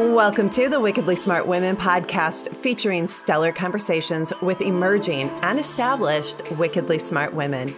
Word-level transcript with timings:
Welcome 0.00 0.48
to 0.50 0.70
the 0.70 0.80
Wickedly 0.80 1.14
Smart 1.14 1.46
Women 1.46 1.76
podcast 1.76 2.56
featuring 2.56 3.06
stellar 3.06 3.52
conversations 3.52 4.32
with 4.40 4.62
emerging 4.62 5.28
and 5.42 5.60
established 5.60 6.52
wickedly 6.52 6.98
smart 6.98 7.34
women. 7.34 7.68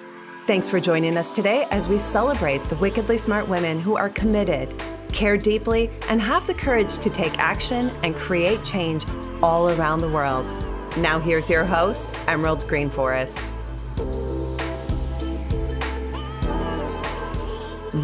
Thanks 0.47 0.69
for 0.69 0.79
joining 0.79 1.17
us 1.17 1.33
today 1.33 1.67
as 1.73 1.89
we 1.89 1.99
celebrate 1.99 2.63
the 2.65 2.77
wickedly 2.77 3.19
smart 3.19 3.49
women 3.49 3.81
who 3.81 3.97
are 3.97 4.09
committed, 4.09 4.73
care 5.13 5.37
deeply, 5.37 5.91
and 6.09 6.23
have 6.23 6.47
the 6.47 6.55
courage 6.55 6.97
to 6.99 7.11
take 7.11 7.37
action 7.41 7.91
and 8.05 8.15
create 8.15 8.65
change 8.65 9.05
all 9.43 9.73
around 9.73 9.99
the 9.99 10.09
world. 10.09 10.47
Now, 10.99 11.19
here's 11.19 11.51
your 11.51 11.65
host, 11.65 12.07
Emerald 12.29 12.61
Greenforest. 12.69 13.52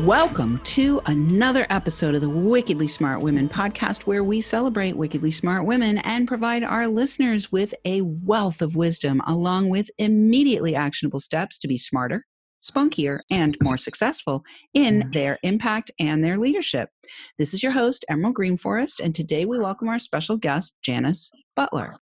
Welcome 0.05 0.61
to 0.61 1.01
another 1.07 1.67
episode 1.71 2.15
of 2.15 2.21
the 2.21 2.29
Wickedly 2.29 2.87
Smart 2.87 3.21
Women 3.21 3.49
podcast, 3.49 4.03
where 4.03 4.23
we 4.23 4.41
celebrate 4.41 4.97
wickedly 4.97 5.33
smart 5.33 5.65
women 5.65 5.99
and 5.99 6.29
provide 6.29 6.63
our 6.63 6.87
listeners 6.87 7.51
with 7.51 7.75
a 7.85 8.03
wealth 8.03 8.63
of 8.63 8.77
wisdom, 8.77 9.21
along 9.27 9.71
with 9.71 9.91
immediately 9.99 10.77
actionable 10.77 11.19
steps 11.19 11.59
to 11.59 11.69
be 11.69 11.77
smarter, 11.77 12.25
spunkier, 12.63 13.19
and 13.31 13.57
more 13.61 13.77
successful 13.77 14.45
in 14.73 15.01
mm-hmm. 15.01 15.11
their 15.11 15.39
impact 15.43 15.91
and 15.99 16.23
their 16.23 16.39
leadership. 16.39 16.91
This 17.37 17.53
is 17.53 17.63
your 17.63 17.73
host, 17.73 18.05
Emerald 18.09 18.37
Greenforest, 18.37 19.01
and 19.01 19.15
today 19.15 19.47
we 19.47 19.59
welcome 19.59 19.89
our 19.89 19.99
special 19.99 20.37
guest, 20.37 20.77
Janis 20.81 21.33
Butlar. 21.57 21.97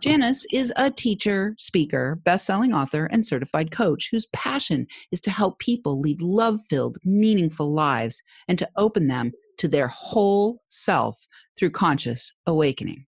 Janis 0.00 0.46
is 0.50 0.72
a 0.76 0.90
teacher, 0.90 1.54
speaker, 1.58 2.18
best-selling 2.24 2.72
author, 2.72 3.04
and 3.06 3.24
certified 3.24 3.70
coach 3.70 4.08
whose 4.10 4.26
passion 4.32 4.86
is 5.12 5.20
to 5.20 5.30
help 5.30 5.58
people 5.58 6.00
lead 6.00 6.22
love-filled, 6.22 6.96
meaningful 7.04 7.70
lives 7.74 8.22
and 8.48 8.58
to 8.58 8.68
open 8.78 9.08
them 9.08 9.30
to 9.58 9.68
their 9.68 9.88
whole 9.88 10.62
self 10.68 11.26
through 11.58 11.72
conscious 11.72 12.32
awakening. 12.46 13.04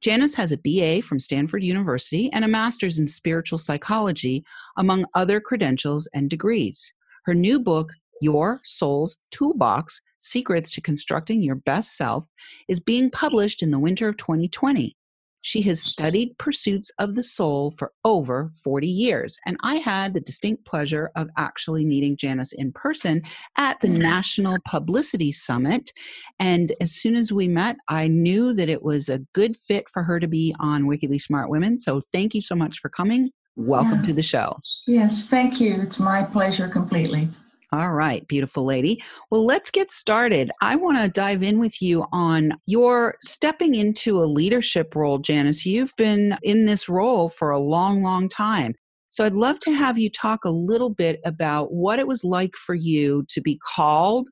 Janis 0.00 0.34
has 0.34 0.52
a 0.52 0.56
BA 0.56 1.02
from 1.02 1.20
Stanford 1.20 1.62
University 1.62 2.32
and 2.32 2.46
a 2.46 2.48
master's 2.48 2.98
in 2.98 3.06
spiritual 3.06 3.58
psychology, 3.58 4.42
among 4.78 5.04
other 5.12 5.38
credentials 5.38 6.08
and 6.14 6.30
degrees. 6.30 6.94
Her 7.24 7.34
new 7.34 7.60
book, 7.60 7.92
Your 8.22 8.60
Soul's 8.64 9.18
Toolbox 9.32 10.00
Secrets 10.18 10.72
to 10.72 10.80
Constructing 10.80 11.42
Your 11.42 11.56
Best 11.56 11.94
Self, 11.94 12.26
is 12.68 12.80
being 12.80 13.10
published 13.10 13.62
in 13.62 13.70
the 13.70 13.78
winter 13.78 14.08
of 14.08 14.16
2020. 14.16 14.96
She 15.42 15.62
has 15.62 15.82
studied 15.82 16.36
pursuits 16.38 16.90
of 16.98 17.14
the 17.14 17.22
soul 17.22 17.72
for 17.72 17.92
over 18.04 18.50
40 18.64 18.86
years. 18.86 19.38
And 19.44 19.56
I 19.62 19.76
had 19.76 20.14
the 20.14 20.20
distinct 20.20 20.64
pleasure 20.64 21.10
of 21.16 21.28
actually 21.36 21.84
meeting 21.84 22.16
Janis 22.16 22.52
in 22.52 22.72
person 22.72 23.22
at 23.58 23.80
the 23.80 23.88
mm. 23.88 23.98
National 23.98 24.56
Publicity 24.66 25.32
Summit. 25.32 25.92
And 26.38 26.72
as 26.80 26.92
soon 26.92 27.16
as 27.16 27.32
we 27.32 27.48
met, 27.48 27.76
I 27.88 28.08
knew 28.08 28.54
that 28.54 28.68
it 28.68 28.82
was 28.82 29.08
a 29.08 29.18
good 29.32 29.56
fit 29.56 29.88
for 29.90 30.02
her 30.02 30.18
to 30.20 30.28
be 30.28 30.54
on 30.60 30.86
Wickedly 30.86 31.18
Smart 31.18 31.50
Women. 31.50 31.76
So 31.76 32.00
thank 32.00 32.34
you 32.34 32.40
so 32.40 32.54
much 32.54 32.78
for 32.78 32.88
coming. 32.88 33.30
Welcome 33.56 34.00
yeah. 34.00 34.06
to 34.06 34.12
the 34.14 34.22
show. 34.22 34.56
Yes, 34.86 35.28
thank 35.28 35.60
you. 35.60 35.82
It's 35.82 35.98
my 35.98 36.22
pleasure 36.22 36.68
completely. 36.68 37.28
All 37.72 37.92
right, 37.92 38.26
beautiful 38.28 38.66
lady. 38.66 39.02
Well, 39.30 39.46
let's 39.46 39.70
get 39.70 39.90
started. 39.90 40.50
I 40.60 40.76
want 40.76 40.98
to 40.98 41.08
dive 41.08 41.42
in 41.42 41.58
with 41.58 41.80
you 41.80 42.04
on 42.12 42.52
your 42.66 43.14
stepping 43.22 43.74
into 43.74 44.22
a 44.22 44.26
leadership 44.26 44.94
role, 44.94 45.18
Janis. 45.18 45.64
You've 45.64 45.94
been 45.96 46.36
in 46.42 46.66
this 46.66 46.86
role 46.86 47.30
for 47.30 47.50
a 47.50 47.58
long, 47.58 48.02
long 48.02 48.28
time. 48.28 48.74
So 49.08 49.24
I'd 49.24 49.32
love 49.32 49.58
to 49.60 49.72
have 49.72 49.98
you 49.98 50.10
talk 50.10 50.44
a 50.44 50.50
little 50.50 50.90
bit 50.90 51.20
about 51.24 51.72
what 51.72 51.98
it 51.98 52.06
was 52.06 52.24
like 52.24 52.56
for 52.56 52.74
you 52.74 53.24
to 53.28 53.40
be 53.40 53.58
called 53.74 54.28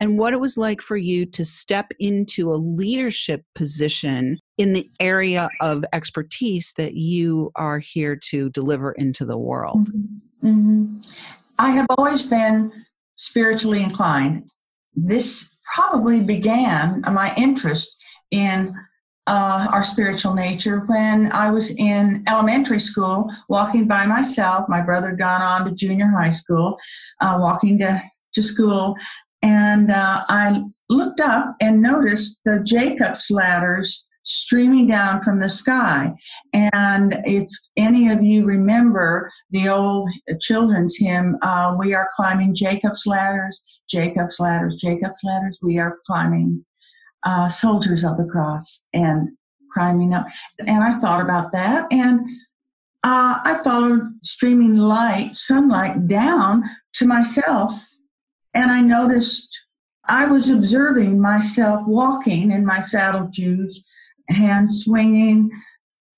and 0.00 0.18
what 0.18 0.32
it 0.32 0.40
was 0.40 0.56
like 0.56 0.80
for 0.80 0.96
you 0.96 1.26
to 1.26 1.44
step 1.44 1.92
into 1.98 2.52
a 2.52 2.56
leadership 2.56 3.42
position 3.54 4.38
in 4.56 4.72
the 4.72 4.88
area 4.98 5.50
of 5.60 5.84
expertise 5.92 6.72
that 6.78 6.94
you 6.94 7.50
are 7.56 7.78
here 7.78 8.16
to 8.30 8.48
deliver 8.50 8.92
into 8.92 9.26
the 9.26 9.38
world. 9.38 9.88
Mm-hmm. 9.88 10.48
Mm-hmm. 10.48 11.00
I 11.58 11.70
have 11.72 11.86
always 11.96 12.24
been 12.24 12.72
spiritually 13.16 13.82
inclined. 13.82 14.48
This 14.94 15.50
probably 15.74 16.22
began 16.22 17.02
my 17.12 17.34
interest 17.36 17.96
in 18.30 18.74
uh, 19.26 19.66
our 19.70 19.84
spiritual 19.84 20.34
nature 20.34 20.80
when 20.86 21.30
I 21.32 21.50
was 21.50 21.74
in 21.76 22.24
elementary 22.26 22.80
school, 22.80 23.30
walking 23.48 23.86
by 23.86 24.06
myself. 24.06 24.68
My 24.68 24.80
brother 24.80 25.10
had 25.10 25.18
gone 25.18 25.42
on 25.42 25.64
to 25.66 25.72
junior 25.72 26.06
high 26.06 26.30
school, 26.30 26.78
uh, 27.20 27.36
walking 27.38 27.78
to, 27.80 28.00
to 28.34 28.42
school, 28.42 28.96
and 29.42 29.90
uh, 29.90 30.24
I 30.28 30.62
looked 30.88 31.20
up 31.20 31.56
and 31.60 31.82
noticed 31.82 32.40
the 32.44 32.60
Jacob's 32.64 33.30
ladders 33.30 34.06
streaming 34.28 34.86
down 34.86 35.22
from 35.22 35.40
the 35.40 35.48
sky. 35.48 36.12
And 36.52 37.16
if 37.24 37.48
any 37.76 38.10
of 38.10 38.22
you 38.22 38.44
remember 38.44 39.32
the 39.50 39.68
old 39.68 40.10
children's 40.40 40.96
hymn, 40.98 41.38
uh, 41.42 41.74
we 41.78 41.94
are 41.94 42.08
climbing 42.14 42.54
Jacob's 42.54 43.06
ladders, 43.06 43.62
Jacob's 43.88 44.38
ladders, 44.38 44.76
Jacob's 44.76 45.20
ladders, 45.24 45.58
we 45.62 45.78
are 45.78 45.98
climbing 46.06 46.64
uh, 47.24 47.48
soldiers 47.48 48.04
of 48.04 48.18
the 48.18 48.24
cross 48.24 48.84
and 48.92 49.30
climbing 49.72 50.12
up. 50.12 50.26
And 50.58 50.84
I 50.84 51.00
thought 51.00 51.22
about 51.22 51.52
that 51.52 51.90
and 51.90 52.20
uh, 53.04 53.38
I 53.44 53.60
followed 53.64 54.02
streaming 54.22 54.76
light, 54.76 55.36
sunlight 55.36 56.08
down 56.08 56.64
to 56.94 57.06
myself, 57.06 57.72
and 58.52 58.72
I 58.72 58.80
noticed 58.80 59.48
I 60.08 60.26
was 60.26 60.50
observing 60.50 61.20
myself 61.20 61.86
walking 61.86 62.50
in 62.50 62.66
my 62.66 62.82
saddle 62.82 63.30
shoes 63.32 63.86
hands 64.28 64.84
swinging, 64.84 65.50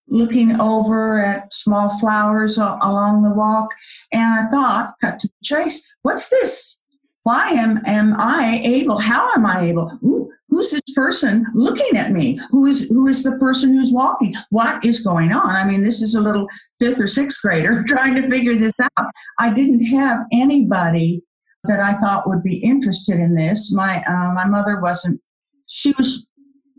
looking 0.09 0.61
over 0.61 1.25
at 1.25 1.55
small 1.55 1.99
flowers 1.99 2.59
along 2.59 3.23
the 3.23 3.31
walk. 3.31 3.71
And 4.13 4.47
I 4.47 4.51
thought, 4.51 4.95
cut 5.01 5.21
to 5.21 5.29
the 5.29 5.45
chase, 5.45 5.83
what's 6.03 6.29
this? 6.29 6.83
Why 7.23 7.51
am, 7.51 7.81
am 7.87 8.15
I 8.19 8.61
able? 8.65 8.99
How 8.99 9.33
am 9.35 9.47
I 9.47 9.63
able? 9.67 9.99
Ooh, 10.03 10.31
who's 10.49 10.71
this 10.71 10.95
person 10.95 11.47
looking 11.55 11.97
at 11.97 12.13
me? 12.13 12.39
Who 12.51 12.67
is 12.67 12.89
who 12.89 13.07
is 13.07 13.23
the 13.23 13.37
person 13.39 13.75
who's 13.75 13.93
walking? 13.93 14.35
What 14.51 14.85
is 14.85 15.05
going 15.05 15.33
on? 15.33 15.51
I 15.51 15.65
mean, 15.65 15.83
this 15.83 16.01
is 16.01 16.15
a 16.15 16.21
little 16.21 16.49
fifth 16.79 16.99
or 16.99 17.07
sixth 17.07 17.41
grader 17.43 17.85
trying 17.87 18.15
to 18.15 18.29
figure 18.29 18.55
this 18.55 18.73
out. 18.81 19.07
I 19.39 19.53
didn't 19.53 19.85
have 19.87 20.21
anybody 20.33 21.23
that 21.65 21.81
I 21.81 21.95
thought 22.01 22.29
would 22.29 22.43
be 22.43 22.57
interested 22.57 23.21
in 23.21 23.35
this. 23.35 23.73
My 23.73 24.03
uh, 24.05 24.33
my 24.33 24.47
mother 24.47 24.81
wasn't. 24.81 25.21
She 25.67 25.93
was 25.97 26.27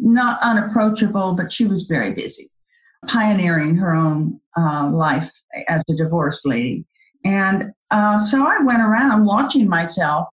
not 0.01 0.41
unapproachable, 0.41 1.33
but 1.33 1.53
she 1.53 1.65
was 1.65 1.85
very 1.85 2.11
busy, 2.13 2.51
pioneering 3.07 3.77
her 3.77 3.93
own 3.93 4.41
uh, 4.57 4.89
life 4.89 5.31
as 5.69 5.83
a 5.89 5.95
divorced 5.95 6.45
lady. 6.45 6.85
And 7.23 7.71
uh, 7.91 8.19
so 8.19 8.45
I 8.45 8.63
went 8.63 8.81
around 8.81 9.25
watching 9.25 9.69
myself 9.69 10.27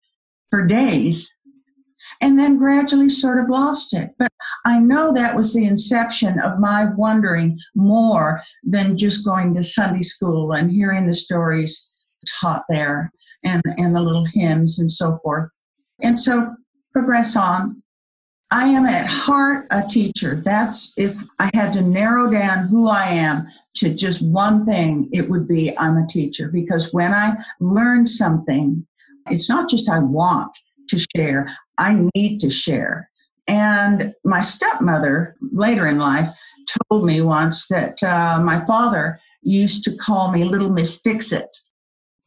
for 0.50 0.66
days 0.66 1.30
and 2.22 2.40
then 2.40 2.58
gradually 2.58 3.10
sort 3.10 3.40
of 3.40 3.50
lost 3.50 3.94
it. 3.94 4.12
But 4.18 4.32
I 4.66 4.80
know 4.80 5.14
that 5.14 5.36
was 5.36 5.54
the 5.54 5.66
inception 5.66 6.40
of 6.40 6.60
my 6.60 6.86
wondering 6.96 7.60
more 7.76 8.42
than 8.64 8.98
just 8.98 9.26
going 9.26 9.54
to 9.56 9.64
Sunday 9.64 10.04
school 10.04 10.54
and 10.54 10.72
hearing 10.72 11.06
the 11.06 11.14
stories 11.14 11.88
taught 12.40 12.64
there 12.70 13.12
and, 13.44 13.62
and 13.78 13.96
the 13.96 14.02
little 14.02 14.26
hymns 14.26 14.80
and 14.80 14.92
so 14.92 15.20
forth. 15.22 15.50
And 16.02 16.20
so 16.20 16.56
progress 16.94 17.36
on 17.36 17.84
I 18.50 18.68
am 18.68 18.86
at 18.86 19.08
heart 19.08 19.68
a 19.72 19.84
teacher. 19.84 20.42
That's 20.44 20.94
if 20.96 21.22
I 21.38 21.50
had 21.54 21.74
to 21.74 21.82
narrow 21.82 22.32
down 22.32 22.68
who 22.68 22.88
I 22.88 23.08
am 23.08 23.48
to 23.78 23.94
just 23.94 24.22
one 24.26 24.66
thing, 24.66 25.10
it 25.12 25.30
would 25.30 25.48
be 25.48 25.78
I'm 25.78 25.98
a 25.98 26.08
teacher 26.08 26.50
because 26.50 26.94
when 26.94 27.14
I 27.14 27.36
learn 27.60 28.08
something, 28.08 28.88
it's 29.30 29.50
not 29.50 29.70
just 29.70 29.90
I 29.90 30.00
want 30.00 30.58
to 30.90 31.06
share, 31.16 31.54
I 31.78 32.08
need 32.16 32.40
to 32.40 32.50
share. 32.50 33.10
And 33.50 34.14
my 34.24 34.42
stepmother 34.42 35.36
later 35.52 35.86
in 35.86 36.00
life 36.00 36.30
told 36.90 37.06
me 37.06 37.20
once 37.20 37.68
that 37.68 38.02
uh, 38.02 38.40
my 38.42 38.66
father 38.66 39.20
used 39.42 39.84
to 39.86 39.96
call 39.96 40.32
me 40.32 40.46
Little 40.46 40.70
Miss 40.70 41.02
Fix 41.02 41.34
It 41.34 41.48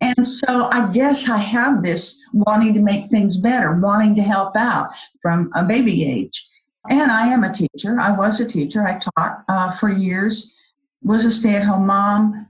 and 0.00 0.26
so 0.26 0.68
I 0.70 0.90
guess 0.92 1.28
I 1.28 1.36
have 1.36 1.82
this 1.82 2.18
wanting 2.32 2.72
to 2.74 2.80
make 2.80 3.10
things 3.10 3.36
better, 3.36 3.72
wanting 3.74 4.14
to 4.16 4.22
help 4.22 4.56
out 4.56 4.92
from 5.20 5.50
a 5.54 5.62
baby 5.62 6.04
age. 6.04 6.46
And 6.88 7.10
I 7.10 7.28
am 7.28 7.44
a 7.44 7.52
teacher. 7.52 8.00
I 8.00 8.16
was 8.16 8.40
a 8.40 8.48
teacher. 8.48 8.86
I 8.86 8.98
taught 8.98 9.44
uh, 9.48 9.72
for 9.72 9.90
years, 9.90 10.54
was 11.02 11.24
a 11.24 11.30
stay 11.30 11.54
at 11.54 11.64
home 11.64 11.86
mom. 11.86 12.48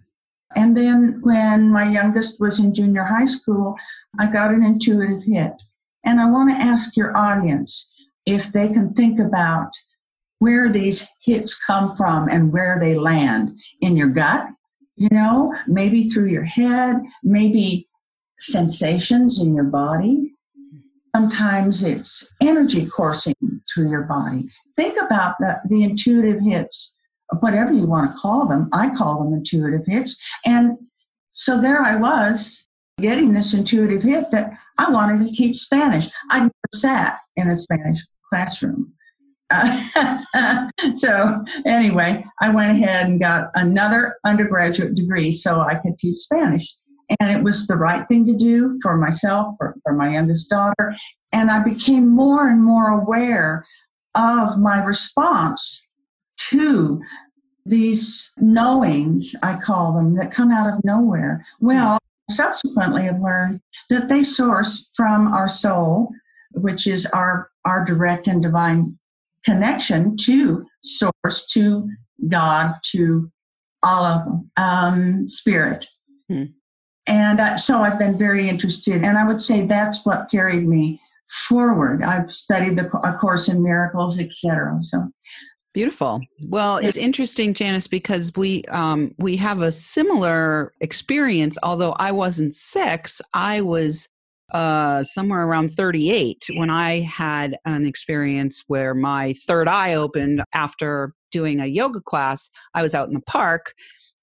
And 0.54 0.76
then 0.76 1.20
when 1.22 1.70
my 1.70 1.84
youngest 1.84 2.40
was 2.40 2.60
in 2.60 2.74
junior 2.74 3.04
high 3.04 3.26
school, 3.26 3.76
I 4.18 4.26
got 4.26 4.52
an 4.52 4.64
intuitive 4.64 5.24
hit. 5.24 5.52
And 6.04 6.20
I 6.20 6.30
want 6.30 6.50
to 6.50 6.62
ask 6.62 6.96
your 6.96 7.16
audience 7.16 7.92
if 8.26 8.52
they 8.52 8.68
can 8.68 8.94
think 8.94 9.18
about 9.18 9.70
where 10.38 10.68
these 10.68 11.08
hits 11.20 11.62
come 11.64 11.96
from 11.96 12.28
and 12.28 12.52
where 12.52 12.78
they 12.80 12.94
land 12.94 13.60
in 13.80 13.96
your 13.96 14.08
gut, 14.08 14.46
you 15.00 15.08
know, 15.10 15.54
maybe 15.66 16.10
through 16.10 16.28
your 16.28 16.44
head, 16.44 16.96
maybe 17.22 17.88
sensations 18.38 19.40
in 19.40 19.54
your 19.54 19.64
body. 19.64 20.34
Sometimes 21.16 21.82
it's 21.82 22.30
energy 22.42 22.84
coursing 22.84 23.34
through 23.72 23.90
your 23.90 24.02
body. 24.02 24.50
Think 24.76 24.98
about 25.00 25.36
the, 25.40 25.58
the 25.70 25.82
intuitive 25.82 26.42
hits, 26.42 26.98
whatever 27.40 27.72
you 27.72 27.86
want 27.86 28.12
to 28.12 28.20
call 28.20 28.46
them. 28.46 28.68
I 28.72 28.90
call 28.90 29.24
them 29.24 29.32
intuitive 29.32 29.86
hits. 29.86 30.22
And 30.44 30.76
so 31.32 31.58
there 31.58 31.82
I 31.82 31.96
was 31.96 32.66
getting 33.00 33.32
this 33.32 33.54
intuitive 33.54 34.02
hit 34.02 34.30
that 34.32 34.52
I 34.76 34.90
wanted 34.90 35.26
to 35.26 35.32
teach 35.32 35.56
Spanish. 35.56 36.10
I 36.28 36.40
never 36.40 36.52
sat 36.74 37.20
in 37.36 37.48
a 37.48 37.56
Spanish 37.56 38.00
classroom. 38.28 38.92
So 40.94 41.44
anyway, 41.66 42.24
I 42.40 42.50
went 42.50 42.82
ahead 42.82 43.06
and 43.06 43.20
got 43.20 43.50
another 43.54 44.16
undergraduate 44.24 44.94
degree 44.94 45.30
so 45.30 45.60
I 45.60 45.74
could 45.74 45.98
teach 45.98 46.20
Spanish. 46.20 46.72
And 47.18 47.30
it 47.30 47.42
was 47.42 47.66
the 47.66 47.76
right 47.76 48.06
thing 48.08 48.26
to 48.26 48.36
do 48.36 48.78
for 48.82 48.96
myself, 48.96 49.54
for, 49.58 49.76
for 49.82 49.92
my 49.92 50.10
youngest 50.12 50.48
daughter. 50.48 50.94
And 51.32 51.50
I 51.50 51.62
became 51.62 52.08
more 52.08 52.48
and 52.48 52.62
more 52.62 52.88
aware 52.88 53.66
of 54.14 54.58
my 54.58 54.82
response 54.82 55.88
to 56.50 57.00
these 57.66 58.30
knowings, 58.38 59.34
I 59.42 59.56
call 59.56 59.92
them, 59.94 60.16
that 60.16 60.32
come 60.32 60.50
out 60.50 60.72
of 60.72 60.84
nowhere. 60.84 61.44
Well, 61.60 61.98
subsequently 62.30 63.08
I've 63.08 63.20
learned 63.20 63.60
that 63.90 64.08
they 64.08 64.22
source 64.22 64.88
from 64.94 65.28
our 65.28 65.48
soul, 65.48 66.10
which 66.52 66.86
is 66.86 67.06
our, 67.06 67.50
our 67.64 67.84
direct 67.84 68.26
and 68.26 68.42
divine 68.42 68.98
connection 69.44 70.16
to 70.18 70.66
source, 70.82 71.46
to 71.52 71.88
God, 72.28 72.74
to 72.92 73.30
all 73.82 74.04
of 74.04 74.24
them, 74.24 74.50
um, 74.56 75.28
spirit. 75.28 75.86
Hmm. 76.28 76.44
And 77.06 77.40
uh, 77.40 77.56
so 77.56 77.80
I've 77.80 77.98
been 77.98 78.18
very 78.18 78.48
interested, 78.48 79.02
and 79.02 79.18
I 79.18 79.26
would 79.26 79.40
say 79.40 79.66
that's 79.66 80.04
what 80.04 80.30
carried 80.30 80.68
me 80.68 81.00
forward. 81.48 82.02
I've 82.02 82.30
studied 82.30 82.76
the 82.76 82.86
a 82.98 83.14
course 83.14 83.48
in 83.48 83.62
miracles, 83.62 84.18
etc. 84.18 84.78
So 84.82 85.10
Beautiful. 85.72 86.20
Well, 86.48 86.78
it's 86.78 86.96
interesting, 86.96 87.54
Janis, 87.54 87.86
because 87.86 88.32
we 88.36 88.64
um, 88.64 89.14
we 89.18 89.36
have 89.36 89.62
a 89.62 89.70
similar 89.70 90.72
experience. 90.80 91.56
Although 91.62 91.92
I 91.92 92.10
wasn't 92.10 92.56
six, 92.56 93.22
I 93.34 93.60
was 93.60 94.08
uh, 94.52 95.02
somewhere 95.02 95.42
around 95.42 95.72
38 95.72 96.48
when 96.54 96.70
I 96.70 97.00
had 97.00 97.56
an 97.64 97.86
experience 97.86 98.64
where 98.66 98.94
my 98.94 99.34
third 99.46 99.68
eye 99.68 99.94
opened 99.94 100.42
after 100.52 101.14
doing 101.30 101.60
a 101.60 101.66
yoga 101.66 102.00
class. 102.00 102.50
I 102.74 102.82
was 102.82 102.94
out 102.94 103.08
in 103.08 103.14
the 103.14 103.20
park, 103.20 103.74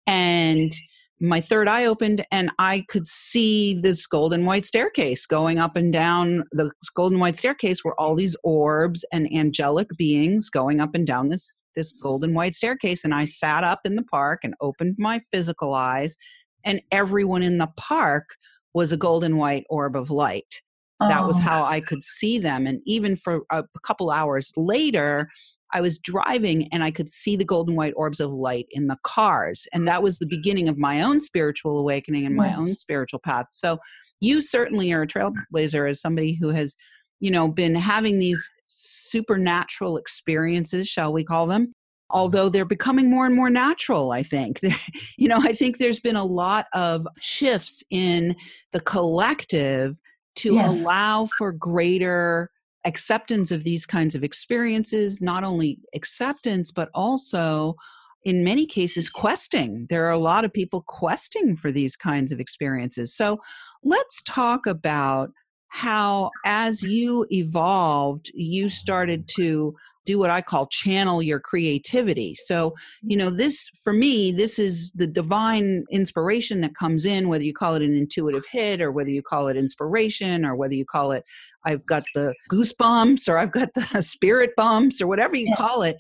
and 0.06 0.72
my 1.20 1.42
third 1.42 1.68
eye 1.68 1.86
opened 1.86 2.24
and 2.32 2.52
I 2.60 2.86
could 2.90 3.08
see 3.08 3.80
this 3.80 4.06
golden 4.06 4.46
white 4.46 4.66
staircase 4.66 5.26
going 5.26 5.58
up 5.58 5.76
and 5.76 5.92
down. 5.92 6.44
The 6.52 6.72
golden 6.94 7.18
white 7.20 7.36
staircase 7.36 7.84
were 7.84 8.00
all 8.00 8.16
these 8.16 8.36
orbs 8.44 9.04
and 9.12 9.28
angelic 9.34 9.88
beings 9.98 10.50
going 10.50 10.80
up 10.80 10.94
and 10.94 11.08
down 11.08 11.30
this 11.30 11.64
this 11.76 11.92
golden 11.92 12.34
white 12.34 12.56
staircase. 12.56 13.04
And 13.04 13.16
I 13.16 13.26
sat 13.26 13.64
up 13.64 13.80
in 13.84 13.96
the 13.96 14.04
park 14.04 14.42
and 14.44 14.54
opened 14.62 14.96
my 15.00 15.20
physical 15.32 15.74
eyes, 15.74 16.18
and 16.64 16.82
everyone 16.92 17.42
in 17.42 17.58
the 17.58 17.70
park 17.78 18.36
was 18.78 18.92
a 18.92 18.98
golden 18.98 19.38
white 19.38 19.66
orb 19.72 19.96
of 19.96 20.12
light. 20.12 20.62
That 21.00 21.26
was 21.26 21.38
oh. 21.38 21.42
how 21.42 21.64
I 21.64 21.82
could 21.82 22.04
see 22.04 22.38
them. 22.38 22.68
And 22.68 22.80
even 22.86 23.16
for 23.16 23.42
a 23.52 23.64
couple 23.84 24.12
hours 24.12 24.52
later, 24.56 25.30
I 25.74 25.82
was 25.82 25.98
driving 25.98 26.68
and 26.72 26.84
I 26.84 26.92
could 26.92 27.10
see 27.10 27.36
the 27.36 27.44
golden 27.44 27.76
white 27.76 27.96
orbs 27.96 28.20
of 28.20 28.30
light 28.30 28.68
in 28.70 28.86
the 28.86 28.98
cars. 29.04 29.68
And 29.74 29.88
that 29.88 30.04
was 30.04 30.20
the 30.20 30.28
beginning 30.28 30.70
of 30.70 30.78
my 30.78 31.02
own 31.02 31.20
spiritual 31.20 31.80
awakening 31.80 32.28
and 32.28 32.36
my 32.36 32.50
yes. 32.50 32.60
own 32.60 32.74
spiritual 32.76 33.20
path. 33.20 33.48
So 33.50 33.80
you 34.22 34.42
certainly 34.42 34.92
are 34.92 35.02
a 35.02 35.08
trailblazer 35.08 35.90
as 35.90 36.00
somebody 36.00 36.34
who 36.40 36.50
has, 36.50 36.76
you 37.20 37.32
know, 37.32 37.48
been 37.48 37.74
having 37.74 38.20
these 38.20 38.48
supernatural 38.64 39.98
experiences, 39.98 40.88
shall 40.88 41.12
we 41.12 41.24
call 41.24 41.48
them? 41.48 41.74
Although 42.10 42.50
they're 42.50 42.66
becoming 42.66 43.10
more 43.10 43.26
and 43.26 43.36
more 43.36 43.50
natural, 43.50 44.12
I 44.12 44.24
think. 44.24 44.62
you 45.18 45.28
know, 45.28 45.40
I 45.40 45.54
think 45.54 45.78
there's 45.78 46.00
been 46.00 46.16
a 46.16 46.24
lot 46.24 46.68
of 46.74 47.08
shifts 47.20 47.84
in 47.90 48.36
the 48.72 48.80
collective 48.80 49.98
to 50.38 50.54
yes. 50.54 50.70
allow 50.70 51.28
for 51.38 51.52
greater 51.52 52.50
acceptance 52.86 53.52
of 53.52 53.64
these 53.64 53.86
kinds 53.86 54.16
of 54.16 54.24
experiences, 54.24 55.22
not 55.22 55.44
only 55.44 55.80
acceptance, 55.94 56.72
but 56.72 56.90
also 56.94 57.76
in 58.24 58.44
many 58.44 58.66
cases 58.66 59.10
questing. 59.10 59.86
There 59.90 60.06
are 60.06 60.12
a 60.12 60.20
lot 60.20 60.46
of 60.46 60.54
people 60.54 60.84
questing 60.88 61.56
for 61.56 61.72
these 61.72 61.96
kinds 61.96 62.32
of 62.32 62.40
experiences. 62.40 63.14
So 63.14 63.40
let's 63.84 64.22
talk 64.24 64.66
about 64.66 65.32
how, 65.70 66.32
as 66.46 66.82
you 66.82 67.26
evolved, 67.30 68.32
you 68.34 68.70
started 68.70 69.28
to 69.36 69.76
do 70.08 70.18
what 70.18 70.30
I 70.30 70.42
call 70.42 70.68
channel 70.68 71.22
your 71.22 71.40
creativity. 71.40 72.34
So, 72.34 72.74
you 73.04 73.18
know, 73.18 73.28
mm-hmm. 73.28 73.38
this 73.38 73.70
for 73.84 73.94
me, 73.94 74.32
this 74.32 74.58
is 74.58 74.92
the 74.96 75.06
divine 75.06 75.84
inspiration 75.92 76.62
that 76.62 76.76
comes 76.76 77.06
in, 77.06 77.28
whether 77.28 77.44
you 77.44 77.54
call 77.54 77.76
it 77.76 77.84
an 77.84 77.96
intuitive 77.96 78.46
hit 78.50 78.82
or 78.82 78.92
whether 78.92 79.10
you 79.10 79.22
call 79.22 79.50
it 79.50 79.58
inspiration 79.58 80.46
or 80.46 80.56
whether 80.56 80.74
you 80.74 80.86
call 80.86 81.12
it, 81.12 81.24
I've 81.66 81.86
got 81.86 82.04
the 82.16 82.34
goosebumps 82.50 83.28
or 83.28 83.38
I've 83.38 83.52
got 83.52 83.74
the 83.74 84.02
spirit 84.02 84.52
bumps 84.56 85.02
or 85.02 85.08
whatever 85.08 85.36
you 85.36 85.54
call 85.56 85.84
it, 85.84 85.98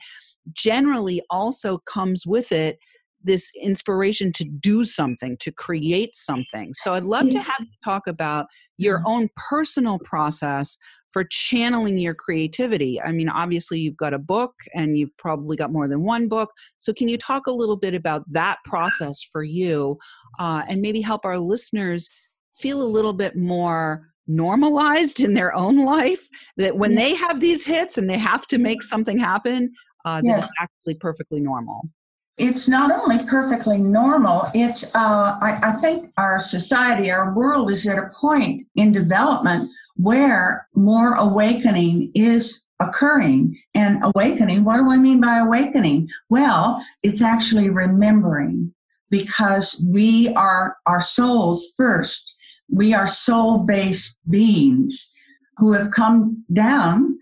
generally 0.53 1.21
also 1.29 1.79
comes 1.79 2.25
with 2.25 2.53
it 2.53 2.79
this 3.27 3.51
inspiration 3.61 4.31
to 4.33 4.43
do 4.43 4.83
something, 4.83 5.37
to 5.37 5.51
create 5.51 6.15
something. 6.15 6.73
So 6.73 6.93
I'd 6.93 7.03
love 7.03 7.29
to 7.29 7.39
have 7.39 7.59
you 7.59 7.67
talk 7.83 8.07
about 8.07 8.47
your 8.77 9.01
own 9.05 9.29
personal 9.35 9.99
process 9.99 10.77
for 11.11 11.23
channeling 11.23 11.97
your 11.97 12.13
creativity. 12.13 13.01
I 13.01 13.11
mean, 13.11 13.29
obviously, 13.29 13.79
you've 13.79 13.97
got 13.97 14.13
a 14.13 14.19
book 14.19 14.53
and 14.73 14.97
you've 14.97 15.15
probably 15.17 15.55
got 15.55 15.71
more 15.71 15.87
than 15.87 16.03
one 16.03 16.27
book. 16.27 16.51
So, 16.79 16.93
can 16.93 17.07
you 17.07 17.17
talk 17.17 17.47
a 17.47 17.51
little 17.51 17.77
bit 17.77 17.93
about 17.93 18.23
that 18.31 18.57
process 18.65 19.21
for 19.23 19.43
you 19.43 19.97
uh, 20.39 20.63
and 20.67 20.81
maybe 20.81 21.01
help 21.01 21.25
our 21.25 21.37
listeners 21.37 22.09
feel 22.55 22.81
a 22.81 22.83
little 22.83 23.13
bit 23.13 23.35
more 23.35 24.09
normalized 24.27 25.21
in 25.21 25.33
their 25.33 25.55
own 25.55 25.77
life 25.77 26.27
that 26.57 26.77
when 26.77 26.95
they 26.95 27.15
have 27.15 27.39
these 27.39 27.65
hits 27.65 27.97
and 27.97 28.09
they 28.09 28.17
have 28.17 28.45
to 28.47 28.57
make 28.57 28.83
something 28.83 29.17
happen, 29.17 29.71
uh, 30.05 30.21
that 30.21 30.43
it's 30.43 30.53
actually 30.59 30.95
perfectly 30.95 31.39
normal? 31.39 31.89
It's 32.37 32.67
not 32.67 32.91
only 32.91 33.23
perfectly 33.25 33.79
normal, 33.79 34.47
it's, 34.53 34.83
uh, 34.95 35.37
I, 35.41 35.59
I, 35.63 35.71
think 35.73 36.11
our 36.17 36.39
society, 36.39 37.09
our 37.09 37.33
world 37.33 37.71
is 37.71 37.87
at 37.87 37.97
a 37.97 38.11
point 38.19 38.67
in 38.75 38.91
development 38.91 39.71
where 39.95 40.67
more 40.75 41.15
awakening 41.15 42.11
is 42.13 42.65
occurring. 42.79 43.57
And 43.73 43.99
awakening, 44.03 44.63
what 44.63 44.77
do 44.77 44.91
I 44.91 44.97
mean 44.97 45.19
by 45.19 45.37
awakening? 45.37 46.09
Well, 46.29 46.83
it's 47.01 47.23
actually 47.23 47.69
remembering 47.69 48.71
because 49.09 49.83
we 49.87 50.31
are 50.35 50.77
our 50.85 51.01
souls 51.01 51.73
first. 51.75 52.35
We 52.69 52.93
are 52.93 53.07
soul 53.07 53.59
based 53.59 54.19
beings 54.29 55.11
who 55.57 55.73
have 55.73 55.89
come 55.89 56.45
down 56.53 57.17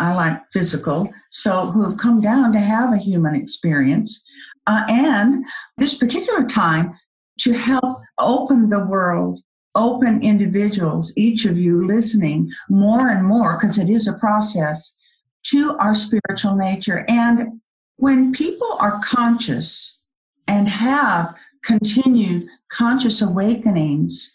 I 0.00 0.14
like 0.14 0.44
physical, 0.46 1.12
so 1.28 1.70
who 1.70 1.84
have 1.84 1.98
come 1.98 2.22
down 2.22 2.54
to 2.54 2.58
have 2.58 2.92
a 2.92 2.96
human 2.98 3.34
experience. 3.34 4.24
Uh, 4.70 4.84
and 4.88 5.44
this 5.78 5.96
particular 5.96 6.46
time 6.46 6.94
to 7.40 7.52
help 7.52 7.98
open 8.18 8.68
the 8.68 8.86
world, 8.86 9.40
open 9.74 10.22
individuals, 10.22 11.12
each 11.16 11.44
of 11.44 11.58
you 11.58 11.84
listening 11.84 12.48
more 12.68 13.08
and 13.08 13.26
more, 13.26 13.58
because 13.58 13.80
it 13.80 13.90
is 13.90 14.06
a 14.06 14.18
process, 14.18 14.96
to 15.42 15.76
our 15.78 15.92
spiritual 15.92 16.54
nature. 16.54 17.04
And 17.08 17.60
when 17.96 18.32
people 18.32 18.76
are 18.78 19.00
conscious 19.02 19.98
and 20.46 20.68
have 20.68 21.34
continued 21.64 22.46
conscious 22.68 23.20
awakenings, 23.20 24.32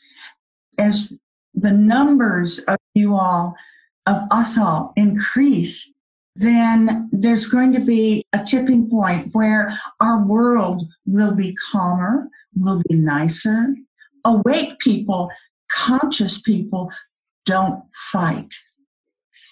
as 0.78 1.18
the 1.54 1.72
numbers 1.72 2.60
of 2.68 2.78
you 2.94 3.16
all 3.16 3.56
of 4.06 4.18
us 4.32 4.58
all 4.58 4.92
increase, 4.98 5.94
then 6.36 7.10
there's 7.12 7.48
going 7.48 7.72
to 7.74 7.80
be 7.80 8.26
a 8.34 8.44
tipping 8.44 8.90
point 8.90 9.34
where 9.34 9.74
our 10.00 10.24
world 10.24 10.84
will 11.06 11.34
be 11.34 11.56
calmer, 11.72 12.28
will 12.56 12.82
be 12.90 12.96
nicer. 12.96 13.74
Awake 14.26 14.80
people, 14.80 15.32
conscious 15.72 16.42
people 16.42 16.92
don't 17.46 17.84
fight. 18.12 18.54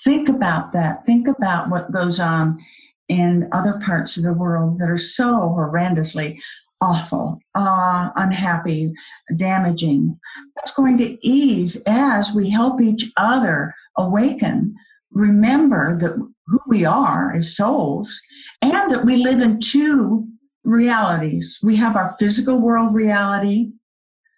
Think 0.03 0.27
about 0.27 0.73
that. 0.73 1.05
Think 1.05 1.27
about 1.27 1.69
what 1.69 1.91
goes 1.91 2.19
on 2.19 2.59
in 3.07 3.47
other 3.51 3.79
parts 3.85 4.17
of 4.17 4.23
the 4.23 4.33
world 4.33 4.79
that 4.79 4.89
are 4.89 4.97
so 4.97 5.25
horrendously 5.57 6.39
awful, 6.81 7.39
uh, 7.55 8.09
unhappy, 8.17 8.91
damaging. 9.37 10.19
That's 10.55 10.73
going 10.73 10.97
to 10.97 11.17
ease 11.25 11.81
as 11.87 12.33
we 12.33 12.49
help 12.49 12.81
each 12.81 13.09
other 13.15 13.73
awaken, 13.95 14.75
remember 15.11 15.97
that 15.99 16.32
who 16.47 16.59
we 16.67 16.85
are 16.85 17.33
as 17.33 17.55
souls 17.55 18.19
and 18.61 18.91
that 18.91 19.05
we 19.05 19.17
live 19.17 19.39
in 19.39 19.59
two 19.59 20.27
realities. 20.63 21.59
We 21.63 21.75
have 21.77 21.95
our 21.95 22.15
physical 22.19 22.57
world 22.57 22.93
reality, 22.93 23.71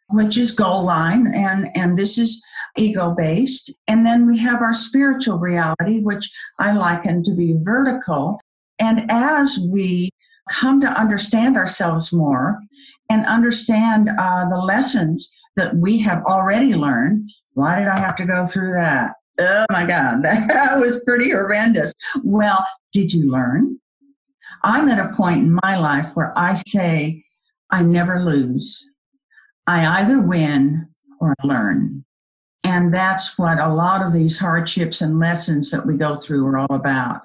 which 0.10 0.38
is 0.38 0.52
goal 0.52 0.86
line, 0.86 1.34
and, 1.34 1.70
and 1.76 1.98
this 1.98 2.18
is 2.18 2.44
ego 2.78 3.14
based. 3.18 3.74
And 3.88 4.06
then 4.06 4.28
we 4.28 4.38
have 4.40 4.62
our 4.62 4.74
spiritual 4.74 5.38
reality, 5.38 6.00
which 6.00 6.30
I 6.60 6.74
liken 6.74 7.24
to 7.24 7.32
be 7.34 7.56
vertical. 7.62 8.40
And 8.80 9.10
as 9.10 9.60
we 9.72 10.12
come 10.50 10.82
to 10.82 10.88
understand 10.88 11.58
ourselves 11.58 12.14
more 12.14 12.60
and 13.10 13.26
understand 13.26 14.10
uh, 14.10 14.48
the 14.50 14.58
lessons 14.58 15.32
that 15.56 15.76
we 15.76 16.00
have 16.00 16.24
already 16.24 16.76
learned, 16.76 17.30
why 17.54 17.80
did 17.80 17.88
I 17.88 18.00
have 18.00 18.16
to 18.18 18.26
go 18.26 18.46
through 18.46 18.74
that? 18.74 19.14
Oh 19.38 19.66
my 19.70 19.86
God, 19.86 20.22
that 20.24 20.80
was 20.80 21.02
pretty 21.06 21.32
horrendous. 21.32 21.94
Well, 22.24 22.66
did 22.92 23.14
you 23.14 23.32
learn? 23.32 23.80
I'm 24.64 24.88
at 24.90 25.00
a 25.00 25.14
point 25.16 25.40
in 25.40 25.60
my 25.64 25.78
life 25.78 26.16
where 26.16 26.38
I 26.38 26.62
say, 26.68 27.24
I 27.72 27.82
never 27.82 28.24
lose. 28.24 28.90
I 29.68 30.02
either 30.02 30.22
win 30.22 30.88
or 31.20 31.34
learn. 31.44 32.06
And 32.64 32.94
that's 32.94 33.38
what 33.38 33.60
a 33.60 33.74
lot 33.74 34.06
of 34.06 34.14
these 34.14 34.40
hardships 34.40 35.02
and 35.02 35.20
lessons 35.20 35.72
that 35.72 35.86
we 35.86 35.98
go 35.98 36.16
through 36.16 36.46
are 36.48 36.58
all 36.58 36.76
about 36.76 37.22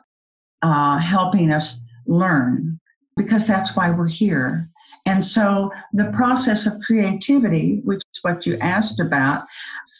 uh, 0.62 0.98
helping 0.98 1.50
us 1.50 1.80
learn, 2.06 2.78
because 3.16 3.46
that's 3.46 3.74
why 3.74 3.90
we're 3.90 4.08
here. 4.08 4.68
And 5.06 5.24
so 5.24 5.72
the 5.92 6.12
process 6.12 6.66
of 6.66 6.80
creativity, 6.82 7.80
which 7.84 8.02
is 8.14 8.22
what 8.22 8.44
you 8.44 8.58
asked 8.58 9.00
about, 9.00 9.44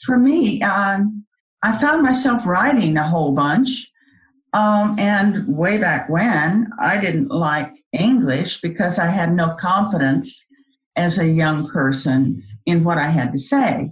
for 0.05 0.19
me, 0.19 0.61
um, 0.63 1.25
I 1.63 1.73
found 1.73 2.03
myself 2.03 2.47
writing 2.47 2.97
a 2.97 3.09
whole 3.09 3.35
bunch. 3.35 3.91
Um, 4.53 4.99
and 4.99 5.47
way 5.47 5.79
back 5.79 6.09
when, 6.09 6.71
I 6.81 6.99
didn't 6.99 7.29
like 7.29 7.73
English 7.93 8.61
because 8.61 8.99
I 8.99 9.07
had 9.07 9.33
no 9.33 9.55
confidence 9.61 10.45
as 10.97 11.19
a 11.19 11.29
young 11.29 11.69
person 11.69 12.43
in 12.67 12.83
what 12.83 12.99
I 12.99 13.11
had 13.11 13.33
to 13.33 13.39
say. 13.39 13.91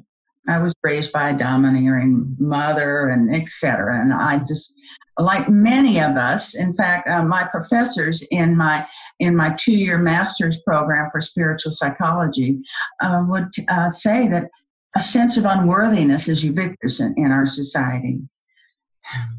I 0.48 0.58
was 0.58 0.74
raised 0.82 1.12
by 1.12 1.30
a 1.30 1.38
domineering 1.38 2.34
mother 2.38 3.08
and 3.08 3.34
etc. 3.34 4.00
And 4.00 4.12
I 4.12 4.38
just, 4.38 4.74
like 5.18 5.48
many 5.48 6.00
of 6.00 6.16
us, 6.16 6.54
in 6.54 6.74
fact, 6.74 7.08
uh, 7.08 7.22
my 7.22 7.44
professors 7.44 8.22
in 8.30 8.56
my 8.56 8.86
in 9.18 9.36
my 9.36 9.54
two-year 9.58 9.98
master's 9.98 10.60
program 10.62 11.08
for 11.12 11.20
spiritual 11.20 11.72
psychology 11.72 12.58
uh, 13.02 13.22
would 13.28 13.48
uh, 13.68 13.90
say 13.90 14.28
that 14.28 14.50
a 14.96 15.00
sense 15.00 15.36
of 15.36 15.44
unworthiness 15.44 16.28
is 16.28 16.44
ubiquitous 16.44 17.00
in, 17.00 17.14
in 17.16 17.30
our 17.30 17.46
society. 17.46 18.20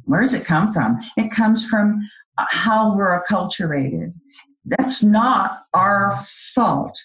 Where 0.06 0.22
does 0.22 0.34
it 0.34 0.46
come 0.46 0.74
from? 0.74 1.00
It 1.18 1.32
comes 1.32 1.66
from 1.66 2.02
how 2.38 2.96
we're 2.96 3.22
acculturated. 3.22 4.14
That's 4.66 5.04
not 5.04 5.64
our 5.74 6.16
fault 6.54 6.98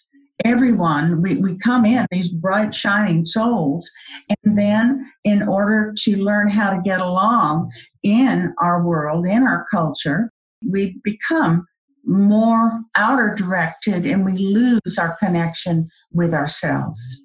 everyone 0.45 1.23
we, 1.23 1.37
we 1.37 1.57
come 1.57 1.85
in 1.85 2.07
these 2.11 2.29
bright 2.29 2.75
shining 2.75 3.25
souls 3.25 3.89
and 4.29 4.59
then 4.59 5.11
in 5.23 5.43
order 5.47 5.95
to 5.97 6.17
learn 6.17 6.49
how 6.49 6.71
to 6.71 6.83
get 6.83 7.01
along 7.01 7.71
in 8.03 8.53
our 8.61 8.83
world 8.83 9.27
in 9.27 9.45
our 9.45 9.65
culture 9.71 10.33
we 10.69 10.99
become 11.05 11.65
more 12.05 12.81
outer 12.97 13.35
directed 13.35 14.05
and 14.05 14.25
we 14.25 14.33
lose 14.33 14.99
our 14.99 15.17
connection 15.17 15.89
with 16.13 16.35
ourselves 16.35 17.24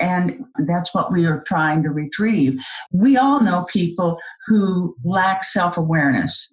and 0.00 0.44
that's 0.66 0.94
what 0.94 1.12
we 1.12 1.26
are 1.26 1.42
trying 1.46 1.82
to 1.82 1.90
retrieve 1.90 2.60
we 2.92 3.16
all 3.16 3.40
know 3.40 3.64
people 3.64 4.18
who 4.46 4.96
lack 5.04 5.44
self-awareness 5.44 6.52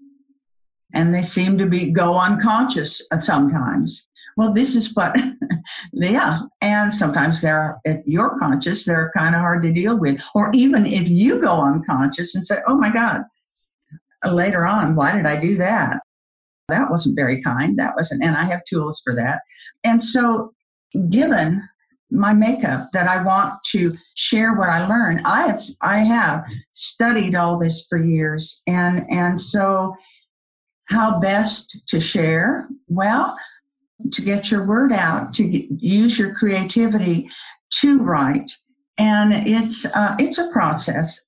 and 0.94 1.14
they 1.14 1.22
seem 1.22 1.58
to 1.58 1.66
be 1.66 1.92
go 1.92 2.20
unconscious 2.20 3.02
sometimes 3.18 4.08
well, 4.38 4.54
this 4.54 4.76
is 4.76 4.96
what, 4.96 5.20
yeah. 5.94 6.42
And 6.62 6.94
sometimes 6.94 7.42
they're, 7.42 7.80
if 7.84 8.02
you're 8.06 8.38
conscious, 8.38 8.86
they're 8.86 9.12
kind 9.18 9.34
of 9.34 9.42
hard 9.42 9.64
to 9.64 9.74
deal 9.74 10.00
with. 10.00 10.24
Or 10.36 10.52
even 10.54 10.86
if 10.86 11.10
you 11.10 11.42
go 11.42 11.60
unconscious 11.60 12.36
and 12.36 12.46
say, 12.46 12.60
oh 12.68 12.78
my 12.78 12.92
God, 12.94 13.24
later 14.24 14.66
on, 14.66 14.96
why 14.96 15.18
did 15.18 15.26
I 15.26 15.42
do 15.42 15.56
that? 15.56 16.02
That 16.70 16.92
wasn't 16.92 17.16
very 17.16 17.42
kind. 17.42 17.80
That 17.80 17.96
wasn't, 17.96 18.24
and 18.24 18.36
I 18.36 18.46
have 18.46 18.64
tools 18.66 19.02
for 19.04 19.16
that. 19.16 19.42
And 19.84 20.04
so, 20.04 20.54
given 21.10 21.68
my 22.10 22.34
makeup 22.34 22.90
that 22.94 23.08
I 23.08 23.24
want 23.24 23.56
to 23.72 23.98
share 24.16 24.54
what 24.54 24.70
I 24.70 24.88
learned, 24.88 25.22
I 25.26 25.48
have, 25.48 25.60
I 25.82 26.00
have 26.00 26.46
studied 26.72 27.36
all 27.36 27.60
this 27.60 27.86
for 27.88 27.98
years. 27.98 28.62
And, 28.68 29.06
and 29.10 29.40
so, 29.40 29.96
how 30.86 31.20
best 31.20 31.78
to 31.88 32.00
share? 32.00 32.70
Well, 32.88 33.36
to 34.12 34.22
get 34.22 34.50
your 34.52 34.66
word 34.66 34.94
out, 34.94 35.34
to 35.34 35.44
use 35.44 36.18
your 36.18 36.34
creativity 36.34 37.30
to 37.82 38.00
write. 38.00 38.52
And 38.98 39.34
it's, 39.48 39.86
uh, 39.86 40.16
it's 40.18 40.38
a 40.38 40.50
process. 40.52 41.26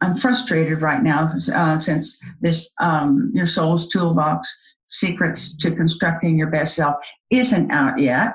I'm 0.00 0.14
frustrated 0.14 0.82
right 0.82 1.02
now 1.02 1.32
uh, 1.54 1.78
since 1.78 2.18
this 2.40 2.70
um, 2.80 3.30
Your 3.34 3.46
Soul's 3.46 3.88
Toolbox 3.88 4.54
Secrets 4.86 5.56
to 5.58 5.70
Constructing 5.70 6.38
Your 6.38 6.50
Best 6.50 6.74
Self 6.74 6.96
isn't 7.30 7.70
out 7.70 7.98
yet. 7.98 8.34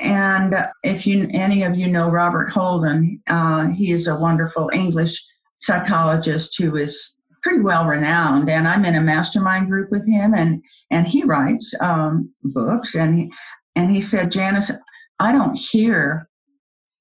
And 0.00 0.54
if 0.82 1.06
you 1.06 1.28
any 1.32 1.62
of 1.62 1.76
you 1.76 1.86
know 1.86 2.08
Robert 2.08 2.50
Holden, 2.50 3.22
uh, 3.28 3.68
he 3.68 3.92
is 3.92 4.08
a 4.08 4.16
wonderful 4.16 4.70
English 4.72 5.22
psychologist 5.60 6.56
who 6.58 6.76
is 6.76 7.14
pretty 7.42 7.60
well 7.60 7.86
renowned, 7.86 8.48
and 8.48 8.66
I'm 8.66 8.84
in 8.84 8.94
a 8.94 9.00
mastermind 9.00 9.70
group 9.70 9.90
with 9.90 10.06
him, 10.06 10.34
and 10.34 10.62
and 10.90 11.06
he 11.06 11.22
writes 11.22 11.74
um, 11.80 12.32
books, 12.42 12.94
and 12.94 13.18
he, 13.18 13.32
and 13.76 13.90
he 13.90 14.00
said, 14.00 14.32
Janis, 14.32 14.72
I 15.18 15.32
don't 15.32 15.58
hear 15.58 16.28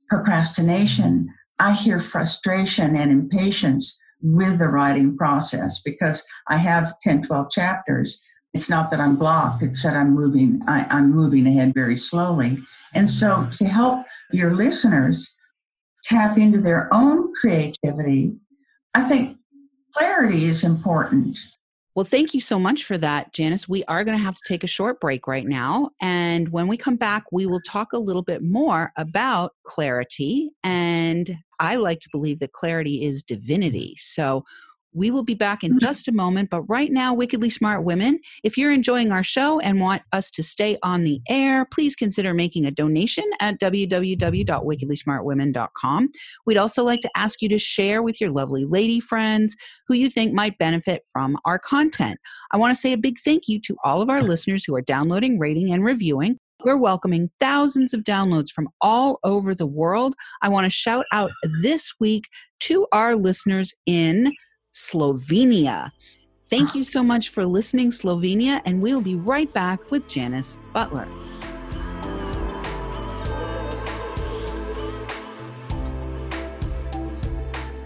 procrastination. 0.10 1.34
I 1.60 1.74
hear 1.74 2.00
frustration 2.00 2.96
and 2.96 3.12
impatience 3.12 3.98
with 4.22 4.60
the 4.60 4.68
writing 4.68 5.18
process 5.18 5.82
because 5.82 6.24
I 6.48 6.58
have 6.58 7.00
10, 7.02 7.24
12 7.24 7.52
chapters. 7.52 8.22
It's 8.54 8.70
not 8.70 8.92
that 8.92 9.00
I'm 9.00 9.16
blocked, 9.16 9.62
it's 9.64 9.84
that 9.84 9.96
I'm 9.96 10.14
moving, 10.14 10.62
I, 10.68 10.86
I'm 10.90 11.14
moving 11.14 11.48
ahead 11.48 11.74
very 11.74 11.96
slowly. 11.96 12.58
And 12.94 13.10
so 13.10 13.48
to 13.54 13.66
help 13.66 14.06
your 14.32 14.56
listeners 14.56 15.36
tap 16.04 16.38
into 16.38 16.62
their 16.62 16.94
own 16.94 17.34
creativity, 17.34 18.34
I 18.94 19.04
think 19.04 19.38
clarity 19.94 20.46
is 20.46 20.64
important. 20.64 21.38
Well, 21.96 22.06
thank 22.06 22.34
you 22.34 22.40
so 22.40 22.58
much 22.58 22.86
for 22.86 22.98
that, 23.00 23.34
Janis. 23.34 23.68
We 23.68 23.84
are 23.86 24.06
going 24.06 24.18
to 24.18 24.24
have 24.24 24.36
to 24.36 24.42
take 24.48 24.64
a 24.64 24.68
short 24.68 25.02
break 25.02 25.28
right 25.28 25.46
now. 25.46 25.90
And 26.02 26.48
when 26.50 26.68
we 26.68 26.78
come 26.78 26.96
back, 26.96 27.26
we 27.32 27.46
will 27.46 27.62
talk 27.62 27.92
a 27.92 28.00
little 28.00 28.22
bit 28.22 28.42
more 28.42 28.94
about 28.96 29.52
clarity. 29.66 30.52
And 30.64 31.38
I 31.60 31.76
like 31.76 32.00
to 32.02 32.10
believe 32.12 32.40
that 32.40 32.54
clarity 32.54 33.04
is 33.04 33.22
divinity. 33.22 33.96
So 34.00 34.46
we 34.94 35.12
will 35.12 35.24
be 35.24 35.36
back 35.36 35.64
in 35.64 35.72
mm-hmm. 35.72 35.80
just 35.80 36.08
a 36.08 36.12
moment, 36.12 36.50
but 36.50 36.64
right 36.64 36.92
now, 36.92 37.14
Wickedly 37.14 37.50
Smart 37.50 37.84
Women, 37.84 38.20
if 38.44 38.58
you're 38.58 38.72
enjoying 38.72 39.12
our 39.12 39.24
show 39.24 39.60
and 39.60 39.80
want 39.80 40.02
us 40.12 40.32
to 40.32 40.42
stay 40.42 40.80
on 40.82 41.04
the 41.04 41.22
air, 41.30 41.68
please 41.72 41.96
consider 41.96 42.34
making 42.34 42.66
a 42.66 42.72
donation 42.72 43.26
at 43.40 43.60
www.wickedlysmartwomen.com. 43.60 46.10
We'd 46.46 46.58
also 46.58 46.84
like 46.84 47.02
to 47.02 47.12
ask 47.16 47.42
you 47.42 47.50
to 47.50 47.60
share 47.60 48.02
with 48.02 48.20
your 48.20 48.32
lovely 48.32 48.66
lady 48.66 49.00
friends 49.00 49.56
who 49.88 49.94
you 49.96 50.10
think 50.10 50.34
might 50.34 50.58
benefit 50.58 51.06
from 51.12 51.38
our 51.46 51.60
content. 51.60 52.20
I 52.52 52.58
want 52.58 52.74
to 52.74 52.80
say 52.80 52.94
a 52.94 52.98
big 52.98 53.18
thank 53.24 53.48
you 53.48 53.62
to 53.62 53.76
all 53.84 54.02
of 54.02 54.10
our 54.10 54.22
listeners 54.22 54.64
who 54.66 54.76
are 54.76 54.82
downloading, 54.82 55.38
rating, 55.38 55.72
and 55.72 55.84
reviewing. 55.84 56.40
We're 56.66 56.78
welcoming 56.78 57.30
thousands 57.40 57.94
of 57.94 58.04
downloads 58.04 58.50
from 58.50 58.68
all 58.82 59.20
over 59.24 59.56
the 59.56 59.68
world. 59.68 60.16
I 60.42 60.50
want 60.50 60.66
to 60.66 60.70
shout 60.70 61.06
out 61.14 61.32
this 61.62 61.94
week 62.02 62.26
to 62.62 62.86
our 62.92 63.16
listeners 63.16 63.74
in 63.86 64.34
Slovenia. 64.74 65.92
Thank 66.50 66.76
you 66.76 66.84
so 66.96 67.04
much 67.04 67.30
for 67.30 67.46
listening, 67.46 67.92
Slovenia, 67.92 68.62
and 68.66 68.82
we'll 68.82 69.02
be 69.02 69.16
right 69.16 69.52
back 69.54 69.92
with 69.92 70.08
Janis 70.08 70.58
Butlar. 70.74 71.08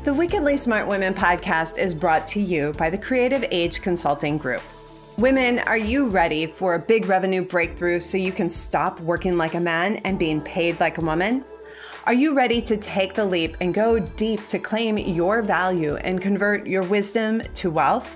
The 0.04 0.14
Wickedly 0.14 0.58
Smart 0.58 0.86
Women 0.86 1.14
podcast 1.14 1.78
is 1.78 1.96
brought 1.96 2.28
to 2.28 2.42
you 2.42 2.74
by 2.74 2.90
the 2.90 2.98
Creative 2.98 3.46
Age 3.52 3.82
Consulting 3.82 4.38
Group. 4.38 4.62
Women, 5.18 5.60
are 5.60 5.78
you 5.78 6.10
ready 6.10 6.46
for 6.46 6.76
a 6.76 6.80
big 6.80 7.06
revenue 7.06 7.46
breakthrough 7.46 8.02
so 8.02 8.18
you 8.18 8.34
can 8.34 8.50
stop 8.50 9.00
working 9.00 9.38
like 9.38 9.54
a 9.54 9.62
man 9.62 9.98
and 9.98 10.20
being 10.20 10.42
paid 10.42 10.78
like 10.82 10.98
a 10.98 11.02
woman? 11.02 11.46
Are 12.06 12.14
you 12.14 12.36
ready 12.36 12.62
to 12.64 12.76
take 12.76 13.14
the 13.14 13.24
leap 13.24 13.56
and 13.62 13.74
go 13.74 13.98
deep 13.98 14.46
to 14.50 14.60
claim 14.60 14.98
your 14.98 15.42
value 15.42 15.96
and 15.96 16.20
convert 16.20 16.68
your 16.68 16.84
wisdom 16.84 17.42
to 17.54 17.72
wealth? 17.72 18.14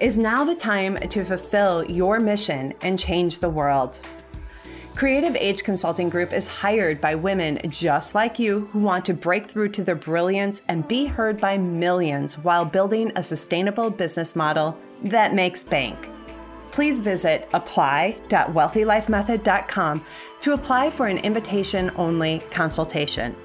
Is 0.00 0.16
now 0.16 0.44
the 0.44 0.54
time 0.54 0.96
to 0.96 1.22
fulfill 1.22 1.84
your 1.84 2.20
mission 2.20 2.72
and 2.80 2.98
change 2.98 3.38
the 3.38 3.50
world? 3.50 4.00
Creative 4.94 5.36
Age 5.36 5.62
Consulting 5.62 6.08
Group 6.08 6.32
is 6.32 6.48
hired 6.48 7.02
by 7.02 7.14
women 7.14 7.58
just 7.68 8.14
like 8.14 8.38
you 8.38 8.70
who 8.72 8.78
want 8.78 9.04
to 9.04 9.12
break 9.12 9.50
through 9.50 9.68
to 9.70 9.84
their 9.84 9.94
brilliance 9.94 10.62
and 10.68 10.88
be 10.88 11.04
heard 11.04 11.38
by 11.38 11.58
millions 11.58 12.38
while 12.38 12.64
building 12.64 13.12
a 13.16 13.22
sustainable 13.22 13.90
business 13.90 14.34
model 14.34 14.78
that 15.04 15.34
makes 15.34 15.62
bank. 15.62 16.08
Please 16.72 16.98
visit 16.98 17.48
apply.wealthylifemethod.com 17.52 20.04
to 20.40 20.54
apply 20.54 20.90
for 20.90 21.06
an 21.06 21.18
invitation 21.18 21.92
only 21.96 22.40
consultation. 22.50 23.36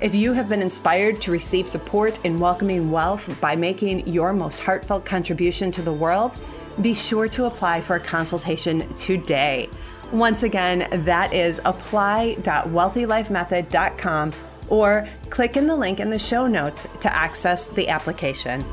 If 0.00 0.16
you 0.16 0.32
have 0.32 0.48
been 0.48 0.62
inspired 0.62 1.20
to 1.22 1.30
receive 1.30 1.68
support 1.68 2.18
in 2.24 2.40
welcoming 2.40 2.90
wealth 2.90 3.40
by 3.40 3.54
making 3.54 4.08
your 4.08 4.32
most 4.32 4.58
heartfelt 4.58 5.04
contribution 5.04 5.70
to 5.70 5.82
the 5.82 5.92
world, 5.92 6.36
be 6.80 6.94
sure 6.94 7.28
to 7.28 7.44
apply 7.44 7.82
for 7.82 7.96
a 7.96 8.00
consultation 8.00 8.90
today. 8.96 9.68
Once 10.10 10.42
again, 10.42 10.88
that 11.04 11.32
is 11.32 11.60
apply.wealthylifemethod.com 11.64 14.32
or 14.68 15.08
click 15.30 15.56
in 15.56 15.68
the 15.68 15.76
link 15.76 16.00
in 16.00 16.10
the 16.10 16.18
show 16.18 16.46
notes 16.46 16.88
to 17.00 17.14
access 17.14 17.66
the 17.66 17.88
application. 17.88 18.64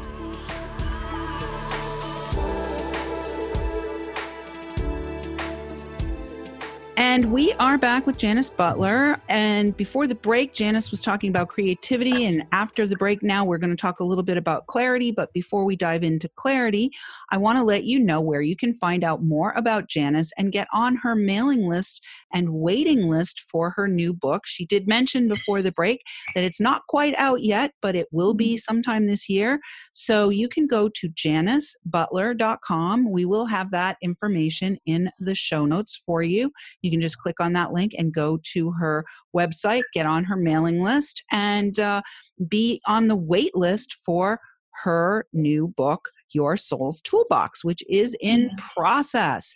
And 7.19 7.33
we 7.33 7.51
are 7.59 7.77
back 7.77 8.07
with 8.07 8.17
Janis 8.17 8.49
Butlar. 8.49 9.19
And 9.27 9.75
before 9.75 10.07
the 10.07 10.15
break, 10.15 10.53
Janis 10.53 10.89
was 10.89 11.01
talking 11.01 11.29
about 11.29 11.49
creativity. 11.49 12.23
And 12.23 12.43
after 12.53 12.87
the 12.87 12.95
break, 12.95 13.21
now 13.21 13.43
we're 13.43 13.57
going 13.57 13.71
to 13.71 13.75
talk 13.75 13.99
a 13.99 14.05
little 14.05 14.23
bit 14.23 14.37
about 14.37 14.67
clarity. 14.67 15.11
But 15.11 15.33
before 15.33 15.65
we 15.65 15.75
dive 15.75 16.05
into 16.05 16.29
clarity, 16.29 16.93
I 17.29 17.35
want 17.35 17.57
to 17.57 17.63
let 17.65 17.83
you 17.83 17.99
know 17.99 18.21
where 18.21 18.39
you 18.39 18.55
can 18.55 18.71
find 18.71 19.03
out 19.03 19.21
more 19.21 19.51
about 19.57 19.89
Janis 19.89 20.31
and 20.37 20.53
get 20.53 20.69
on 20.71 20.95
her 20.95 21.13
mailing 21.13 21.67
list 21.67 22.01
and 22.33 22.53
waiting 22.53 23.09
list 23.09 23.41
for 23.51 23.71
her 23.71 23.87
new 23.87 24.13
book. 24.13 24.43
She 24.45 24.65
did 24.65 24.87
mention 24.87 25.27
before 25.27 25.61
the 25.61 25.71
break 25.71 26.01
that 26.35 26.43
it's 26.43 26.59
not 26.59 26.83
quite 26.87 27.15
out 27.17 27.43
yet, 27.43 27.73
but 27.81 27.95
it 27.95 28.07
will 28.11 28.33
be 28.33 28.57
sometime 28.57 29.07
this 29.07 29.29
year. 29.29 29.59
So 29.93 30.29
you 30.29 30.49
can 30.49 30.67
go 30.67 30.89
to 30.89 31.09
janisbutlar.com. 31.09 33.11
We 33.11 33.25
will 33.25 33.45
have 33.45 33.71
that 33.71 33.97
information 34.01 34.77
in 34.85 35.11
the 35.19 35.35
show 35.35 35.65
notes 35.65 36.01
for 36.05 36.23
you. 36.23 36.51
You 36.81 36.91
can 36.91 37.01
just 37.01 37.17
click 37.17 37.39
on 37.39 37.53
that 37.53 37.73
link 37.73 37.93
and 37.97 38.13
go 38.13 38.39
to 38.53 38.71
her 38.71 39.05
website, 39.35 39.83
get 39.93 40.05
on 40.05 40.23
her 40.25 40.35
mailing 40.35 40.81
list, 40.81 41.23
and 41.31 41.79
uh, 41.79 42.01
be 42.47 42.81
on 42.87 43.07
the 43.07 43.15
wait 43.15 43.55
list 43.55 43.95
for 44.05 44.39
her 44.83 45.25
new 45.33 45.67
book 45.67 46.09
your 46.33 46.57
soul's 46.57 47.01
toolbox 47.01 47.63
which 47.63 47.83
is 47.89 48.15
in 48.21 48.49
process. 48.57 49.55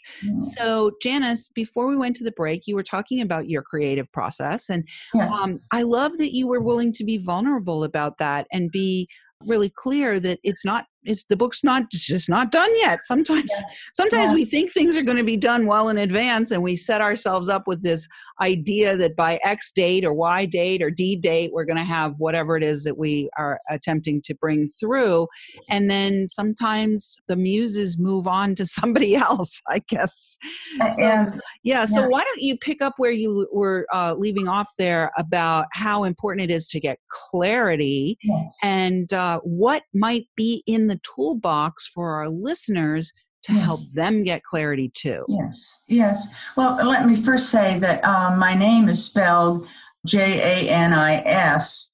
So 0.55 0.91
janis 1.01 1.47
before 1.49 1.87
we 1.87 1.95
went 1.95 2.15
to 2.17 2.23
the 2.23 2.31
break 2.31 2.67
you 2.67 2.75
were 2.75 2.83
talking 2.83 3.21
about 3.21 3.49
your 3.49 3.61
creative 3.61 4.11
process 4.11 4.69
and 4.69 4.83
Yes. 5.13 5.31
um, 5.31 5.59
i 5.71 5.81
love 5.83 6.17
that 6.17 6.33
you 6.33 6.47
were 6.47 6.61
willing 6.61 6.91
to 6.93 7.03
be 7.03 7.17
vulnerable 7.17 7.83
about 7.83 8.17
that 8.17 8.47
and 8.51 8.71
be 8.71 9.07
really 9.45 9.69
clear 9.69 10.19
that 10.19 10.39
it's 10.43 10.63
not 10.65 10.85
it's 11.05 11.23
the 11.25 11.35
book's 11.35 11.63
not 11.63 11.89
just 11.91 12.29
not 12.29 12.51
done 12.51 12.69
yet 12.77 13.03
sometimes 13.03 13.51
sometimes 13.93 14.29
Yeah. 14.31 14.35
we 14.35 14.45
think 14.45 14.71
things 14.71 14.95
are 14.97 15.01
going 15.01 15.17
to 15.17 15.23
be 15.23 15.37
done 15.37 15.65
well 15.65 15.89
in 15.89 15.97
advance 15.97 16.51
and 16.51 16.61
we 16.63 16.75
set 16.75 17.01
ourselves 17.01 17.49
up 17.49 17.67
with 17.67 17.81
this 17.83 18.07
idea 18.41 18.95
that 18.97 19.15
by 19.15 19.39
x 19.43 19.71
date 19.71 20.05
or 20.05 20.13
y 20.13 20.45
date 20.45 20.81
or 20.81 20.89
d 20.89 21.15
date 21.15 21.51
we're 21.53 21.65
going 21.65 21.77
to 21.77 21.83
have 21.83 22.15
whatever 22.19 22.55
it 22.57 22.63
is 22.63 22.83
that 22.83 22.97
we 22.97 23.29
are 23.37 23.59
attempting 23.69 24.21
to 24.23 24.33
bring 24.35 24.67
through 24.67 25.27
and 25.69 25.89
then 25.89 26.27
sometimes 26.27 27.17
the 27.27 27.35
muses 27.35 27.99
move 27.99 28.27
on 28.27 28.55
to 28.55 28.65
somebody 28.77 29.15
else 29.15 29.61
i 29.69 29.79
guess 29.87 30.37
So- 30.77 31.03
and 31.03 31.41
yeah 31.63 31.85
so 31.85 32.01
Yeah. 32.01 32.07
why 32.07 32.23
don't 32.23 32.41
you 32.41 32.57
pick 32.57 32.81
up 32.81 32.93
where 32.97 33.11
you 33.11 33.47
were 33.51 33.85
uh, 33.93 34.15
leaving 34.17 34.47
off 34.47 34.69
there 34.77 35.11
about 35.17 35.65
how 35.73 36.03
important 36.03 36.49
it 36.49 36.53
is 36.53 36.67
to 36.69 36.79
get 36.79 36.97
clarity 37.09 38.17
yes. 38.23 38.57
and 38.63 39.11
uh, 39.13 39.39
what 39.43 39.83
might 39.93 40.27
be 40.35 40.63
in 40.67 40.87
the 40.87 40.92
toolbox 41.03 41.87
for 41.87 42.15
our 42.15 42.29
listeners 42.29 43.11
to 43.43 43.53
Yes. 43.53 43.63
help 43.65 43.81
them 43.93 44.23
get 44.23 44.43
clarity 44.43 44.89
too. 44.93 45.25
Yes, 45.27 45.79
yes. 45.87 46.27
Well, 46.55 46.75
let 46.87 47.05
me 47.05 47.15
first 47.15 47.49
say 47.49 47.77
that 47.79 48.03
um, 48.05 48.39
my 48.39 48.53
name 48.53 48.87
is 48.87 49.05
spelled 49.05 49.67
J 50.05 50.39
A 50.39 50.69
N 50.69 50.93
I 50.93 51.15
S, 51.25 51.91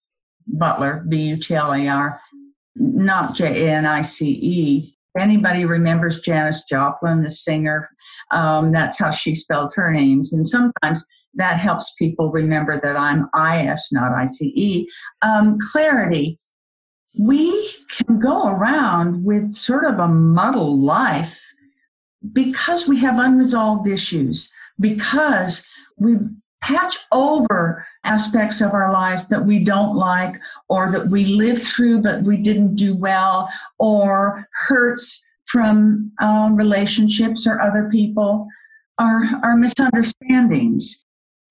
Butler, 0.47 1.03
B 1.09 1.17
U 1.23 1.37
T 1.37 1.55
L 1.55 1.73
A 1.73 1.87
R, 1.87 2.21
not 2.75 3.33
J 3.35 3.65
A 3.65 3.71
N 3.77 3.85
I 3.87 4.01
C 4.03 4.29
E. 4.41 4.95
Anybody 5.17 5.65
remembers 5.65 6.21
Janis 6.21 6.63
Joplin, 6.69 7.23
the 7.23 7.31
singer, 7.31 7.89
um, 8.31 8.71
that's 8.71 8.99
how 8.99 9.09
she 9.09 9.33
spelled 9.33 9.73
her 9.75 9.91
names. 9.91 10.31
And 10.33 10.47
sometimes 10.47 11.03
that 11.33 11.59
helps 11.59 11.93
people 11.97 12.31
remember 12.31 12.79
that 12.79 12.95
I'm 12.95 13.27
I 13.33 13.65
S, 13.65 13.91
not 13.91 14.11
I 14.11 14.27
C 14.27 14.53
E. 14.55 14.87
Um, 15.23 15.57
clarity. 15.71 16.37
We 17.17 17.69
can 17.91 18.19
go 18.19 18.47
around 18.47 19.23
with 19.23 19.55
sort 19.55 19.85
of 19.85 19.99
a 19.99 20.07
muddled 20.07 20.79
life 20.79 21.43
because 22.33 22.87
we 22.87 22.99
have 22.99 23.17
unresolved 23.17 23.87
issues, 23.87 24.51
because 24.79 25.65
we 25.97 26.17
patch 26.61 26.97
over 27.11 27.85
aspects 28.03 28.61
of 28.61 28.73
our 28.73 28.91
life 28.91 29.27
that 29.29 29.45
we 29.45 29.63
don't 29.63 29.95
like 29.95 30.35
or 30.67 30.91
that 30.91 31.07
we 31.07 31.23
lived 31.23 31.63
through 31.63 32.01
but 32.01 32.21
we 32.23 32.35
didn't 32.35 32.75
do 32.75 32.93
well 32.93 33.49
or 33.77 34.45
hurts 34.53 35.23
from 35.45 36.11
um, 36.21 36.55
relationships 36.55 37.47
or 37.47 37.61
other 37.61 37.89
people 37.89 38.47
are, 38.99 39.23
are 39.43 39.55
misunderstandings. 39.55 41.05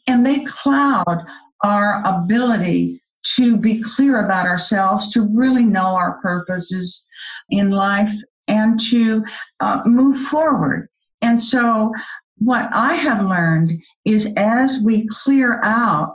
And 0.07 0.25
they 0.25 0.45
cloud 0.45 1.27
our 1.65 2.03
ability 2.05 3.03
to 3.37 3.57
be 3.57 3.83
clear 3.83 4.25
about 4.25 4.47
ourselves 4.47 5.13
to 5.13 5.23
really 5.23 5.65
know 5.65 5.95
our 5.95 6.19
purposes 6.21 7.07
in 7.51 7.71
life 7.71 8.13
and 8.47 8.81
to 8.81 9.25
uh, 9.61 9.83
move 9.85 10.17
forward. 10.17 10.89
And 11.23 11.41
so, 11.41 11.93
what 12.39 12.69
I 12.73 12.95
have 12.95 13.25
learned 13.25 13.83
is 14.05 14.33
as 14.37 14.81
we 14.85 15.07
clear 15.09 15.61
out 15.65 16.15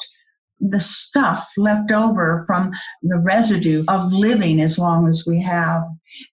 the 0.69 0.79
stuff 0.79 1.47
left 1.57 1.91
over 1.91 2.43
from 2.47 2.71
the 3.01 3.17
residue 3.17 3.83
of 3.87 4.13
living 4.13 4.61
as 4.61 4.79
long 4.79 5.07
as 5.07 5.25
we 5.27 5.41
have 5.41 5.83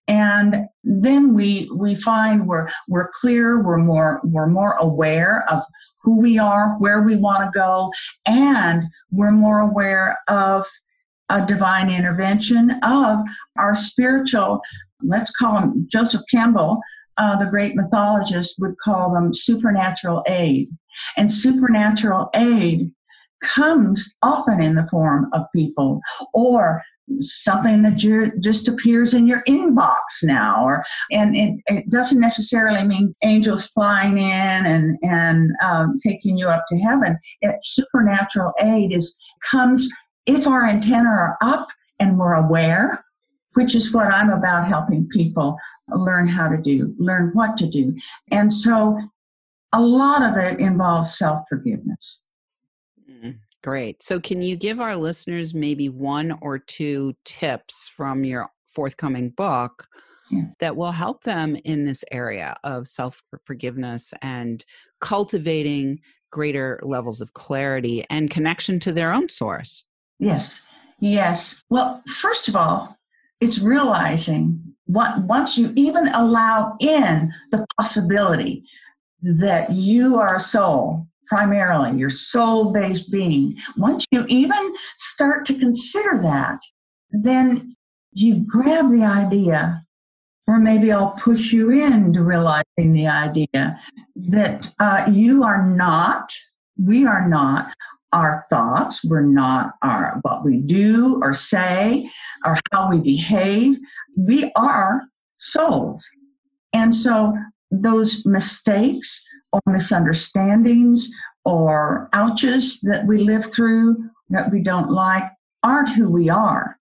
and 0.07 0.67
then 0.83 1.33
we 1.33 1.69
we 1.75 1.93
find 1.93 2.47
we're 2.47 2.69
we're 2.87 3.09
clear 3.19 3.61
we're 3.61 3.77
more 3.77 4.21
we're 4.23 4.47
more 4.47 4.73
aware 4.73 5.43
of 5.49 5.63
who 6.01 6.21
we 6.21 6.37
are 6.39 6.75
where 6.79 7.01
we 7.01 7.15
want 7.15 7.43
to 7.43 7.59
go 7.59 7.91
and 8.25 8.83
we're 9.11 9.31
more 9.31 9.59
aware 9.59 10.17
of 10.27 10.65
a 11.29 11.45
divine 11.45 11.89
intervention 11.89 12.71
of 12.83 13.19
our 13.57 13.75
spiritual 13.75 14.61
let's 15.03 15.31
call 15.31 15.59
them 15.59 15.87
Joseph 15.91 16.21
Campbell, 16.29 16.79
uh, 17.17 17.35
the 17.37 17.49
great 17.49 17.75
mythologist, 17.75 18.55
would 18.59 18.75
call 18.83 19.13
them 19.13 19.33
supernatural 19.33 20.23
aid. 20.27 20.69
And 21.17 21.31
supernatural 21.31 22.29
aid 22.33 22.91
comes 23.41 24.15
often 24.21 24.61
in 24.61 24.75
the 24.75 24.87
form 24.89 25.29
of 25.33 25.45
people 25.53 26.01
or 26.33 26.81
something 27.19 27.81
that 27.81 28.03
you 28.03 28.31
just 28.39 28.67
appears 28.67 29.13
in 29.13 29.27
your 29.27 29.43
inbox 29.43 29.97
now 30.23 30.63
or 30.63 30.83
and 31.11 31.35
it, 31.35 31.59
it 31.67 31.89
doesn't 31.89 32.21
necessarily 32.21 32.87
mean 32.87 33.13
angels 33.23 33.67
flying 33.67 34.17
in 34.17 34.65
and 34.65 34.97
and 35.01 35.51
um, 35.61 35.97
taking 36.01 36.37
you 36.37 36.47
up 36.47 36.63
to 36.69 36.77
heaven 36.77 37.17
it, 37.41 37.55
supernatural 37.61 38.53
aid 38.61 38.93
is 38.93 39.13
comes 39.49 39.89
if 40.25 40.47
our 40.47 40.65
antenna 40.65 41.09
are 41.09 41.37
up 41.41 41.67
and 41.99 42.17
we're 42.17 42.35
aware 42.35 43.03
which 43.53 43.75
is 43.75 43.93
what 43.93 44.07
I'm 44.07 44.29
about 44.29 44.67
helping 44.67 45.07
people 45.09 45.57
learn 45.89 46.27
how 46.27 46.47
to 46.47 46.57
do, 46.57 46.95
learn 46.97 47.31
what 47.33 47.57
to 47.57 47.67
do. 47.67 47.95
And 48.31 48.51
so 48.51 48.99
a 49.73 49.81
lot 49.81 50.23
of 50.23 50.37
it 50.37 50.59
involves 50.59 51.17
self 51.17 51.47
forgiveness. 51.49 52.20
Mm, 52.20 52.20
Great. 53.63 54.01
So, 54.01 54.19
can 54.19 54.41
you 54.41 54.55
give 54.55 54.79
our 54.81 54.95
listeners 54.95 55.53
maybe 55.53 55.89
one 55.89 56.37
or 56.41 56.57
two 56.57 57.13
tips 57.25 57.87
from 57.87 58.23
your 58.23 58.49
forthcoming 58.65 59.29
book 59.29 59.87
Yeah. 60.31 60.45
that 60.59 60.75
will 60.75 60.91
help 60.91 61.23
them 61.23 61.55
in 61.65 61.85
this 61.85 62.03
area 62.11 62.55
of 62.63 62.87
self 62.87 63.21
forgiveness 63.41 64.13
and 64.21 64.65
cultivating 64.99 65.99
greater 66.31 66.79
levels 66.81 67.21
of 67.21 67.33
clarity 67.33 68.03
and 68.09 68.31
connection 68.31 68.79
to 68.79 68.91
their 68.91 69.13
own 69.13 69.29
source? 69.29 69.85
Yes, 70.17 70.61
yes. 70.99 71.63
Well, 71.69 72.01
first 72.07 72.47
of 72.47 72.55
all, 72.55 72.97
it's 73.41 73.59
realizing 73.59 74.61
what 74.85 75.21
once 75.23 75.57
you 75.57 75.71
even 75.75 76.07
allow 76.09 76.75
in 76.79 77.31
the 77.51 77.65
possibility 77.77 78.63
that 79.21 79.71
you 79.71 80.17
are 80.17 80.35
a 80.35 80.39
soul 80.39 81.07
primarily 81.31 81.97
your 81.97 82.09
soul 82.09 82.73
based 82.73 83.09
being. 83.11 83.57
Once 83.77 84.05
you 84.11 84.25
even 84.27 84.73
start 84.97 85.45
to 85.45 85.57
consider 85.57 86.19
that 86.21 86.59
then 87.11 87.75
you 88.11 88.45
grab 88.47 88.91
the 88.91 89.03
idea 89.03 89.83
or 90.47 90.59
maybe 90.59 90.91
i'll 90.91 91.11
push 91.11 91.51
you 91.51 91.69
into 91.69 92.23
realizing 92.23 92.93
the 92.93 93.05
idea 93.07 93.79
that 94.15 94.71
uh, 94.79 95.05
you 95.11 95.43
are 95.43 95.65
not 95.65 96.31
we 96.77 97.05
are 97.05 97.27
not 97.27 97.73
our 98.13 98.45
thoughts 98.49 99.03
we're 99.05 99.21
not 99.21 99.73
our 99.81 100.19
what 100.23 100.43
we 100.45 100.57
do 100.57 101.19
or 101.21 101.33
say 101.33 102.09
or 102.45 102.57
how 102.71 102.89
we 102.89 102.99
behave. 102.99 103.77
We 104.17 104.51
are 104.55 105.03
souls. 105.39 106.09
And 106.73 106.95
so 106.95 107.37
those 107.69 108.25
mistakes 108.25 109.23
or 109.53 109.61
misunderstandings 109.67 111.09
or 111.45 112.09
ouches 112.13 112.79
that 112.81 113.05
we 113.05 113.17
live 113.17 113.45
through 113.51 113.97
that 114.29 114.51
we 114.51 114.61
don't 114.61 114.91
like 114.91 115.25
aren't 115.63 115.89
who 115.89 116.09
we 116.09 116.29
are. 116.29 116.77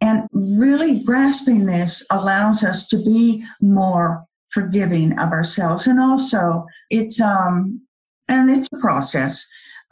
And 0.00 0.26
really 0.32 1.02
grasping 1.02 1.66
this 1.66 2.04
allows 2.10 2.64
us 2.64 2.86
to 2.88 2.96
be 2.96 3.44
more 3.60 4.24
forgiving 4.50 5.18
of 5.18 5.32
ourselves. 5.32 5.86
And 5.86 6.00
also, 6.00 6.66
it's 6.90 7.20
um, 7.20 7.80
and 8.28 8.50
it's 8.50 8.68
a 8.72 8.78
process. 8.78 9.46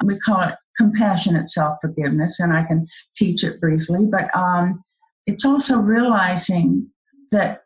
We 0.05 0.19
call 0.19 0.43
it 0.43 0.55
compassionate 0.77 1.51
self 1.51 1.79
forgiveness, 1.81 2.39
and 2.41 2.53
I 2.53 2.65
can 2.65 2.87
teach 3.17 3.45
it 3.45 3.61
briefly. 3.61 4.07
But 4.11 4.35
um, 4.37 4.83
it's 5.27 5.45
also 5.45 5.79
realizing 5.79 6.89
that 7.33 7.63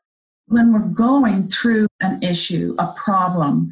when 0.46 0.72
we're 0.72 0.80
going 0.80 1.48
through 1.48 1.86
an 2.00 2.22
issue, 2.22 2.74
a 2.78 2.92
problem, 2.92 3.70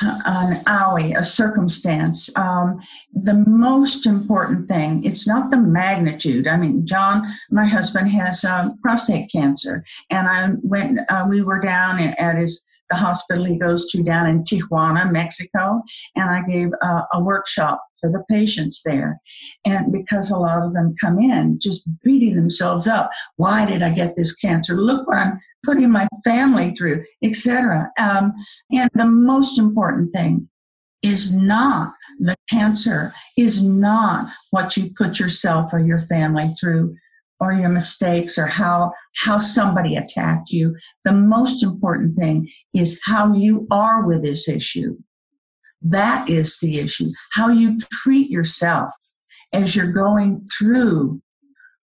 an 0.00 0.64
owie, 0.64 1.18
a 1.18 1.22
circumstance. 1.22 2.30
Um, 2.36 2.80
the 3.12 3.44
most 3.46 4.06
important 4.06 4.68
thing, 4.68 5.04
it's 5.04 5.26
not 5.26 5.50
the 5.50 5.56
magnitude. 5.56 6.46
I 6.46 6.56
mean, 6.56 6.86
John, 6.86 7.26
my 7.50 7.66
husband, 7.66 8.10
has 8.10 8.44
um, 8.44 8.78
prostate 8.82 9.30
cancer, 9.30 9.84
and 10.10 10.28
I 10.28 10.50
went. 10.62 11.00
Uh, 11.08 11.26
we 11.28 11.42
were 11.42 11.60
down 11.60 12.00
at 12.00 12.36
his 12.36 12.64
the 12.90 12.96
hospital 12.96 13.44
he 13.44 13.56
goes 13.56 13.86
to 13.90 14.02
down 14.02 14.26
in 14.26 14.44
Tijuana, 14.44 15.10
Mexico, 15.10 15.82
and 16.16 16.28
I 16.28 16.42
gave 16.42 16.68
a, 16.82 17.02
a, 17.14 17.22
workshop 17.22 17.82
for 18.00 18.10
the 18.10 18.24
patients 18.28 18.82
there. 18.84 19.20
And 19.64 19.92
because 19.92 20.30
a 20.30 20.36
lot 20.36 20.62
of 20.62 20.72
them 20.72 20.94
come 21.00 21.18
in 21.18 21.58
just 21.60 21.88
beating 22.02 22.36
themselves 22.36 22.86
up, 22.86 23.10
why 23.36 23.64
did 23.66 23.82
I 23.82 23.90
get 23.90 24.16
this 24.16 24.34
cancer? 24.34 24.74
Look 24.74 25.06
what 25.06 25.18
I'm 25.18 25.38
putting 25.64 25.90
my 25.90 26.08
family 26.24 26.72
through, 26.72 27.04
etc. 27.22 27.90
Um, 27.98 28.32
and 28.72 28.90
the 28.94 29.06
most 29.06 29.58
important 29.58 30.12
thing 30.12 30.48
is 31.02 31.34
not 31.34 31.94
the 32.18 32.36
cancer, 32.50 33.14
is 33.36 33.62
not 33.62 34.30
what 34.50 34.76
you 34.76 34.90
put 34.96 35.18
yourself 35.18 35.72
or 35.72 35.78
your 35.78 35.98
family 35.98 36.54
through 36.60 36.94
or 37.40 37.52
your 37.52 37.68
mistakes 37.68 38.38
or 38.38 38.46
how 38.46 38.92
how 39.16 39.38
somebody 39.38 39.96
attacked 39.96 40.50
you 40.50 40.76
the 41.04 41.12
most 41.12 41.62
important 41.62 42.16
thing 42.16 42.48
is 42.74 43.00
how 43.04 43.32
you 43.32 43.66
are 43.70 44.06
with 44.06 44.22
this 44.22 44.48
issue. 44.48 44.96
That 45.82 46.28
is 46.28 46.58
the 46.60 46.78
issue 46.78 47.10
how 47.32 47.48
you 47.48 47.76
treat 47.92 48.30
yourself 48.30 48.92
as 49.52 49.74
you're 49.74 49.92
going 49.92 50.40
through 50.58 51.20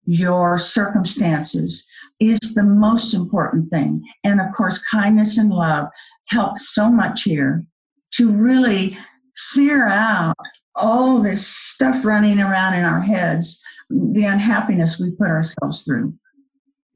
your 0.07 0.59
circumstances 0.59 1.87
is 2.21 2.39
the 2.55 2.65
most 2.65 3.15
important 3.15 3.71
thing. 3.71 4.03
And 4.23 4.41
of 4.41 4.53
course 4.55 4.79
kindness 4.91 5.39
and 5.39 5.51
love 5.51 5.89
help 6.27 6.59
so 6.59 6.91
much 6.91 7.23
here 7.23 7.65
to 8.15 8.31
really 8.31 8.97
clear 9.53 9.89
out 9.89 10.37
all 10.77 11.21
this 11.21 11.47
stuff 11.47 12.05
running 12.05 12.41
around 12.41 12.75
in 12.75 12.85
our 12.85 13.01
heads 13.01 13.61
the 13.95 14.25
unhappiness 14.25 14.99
we 14.99 15.13
put 15.13 15.29
ourselves 15.29 15.85
through. 15.85 16.15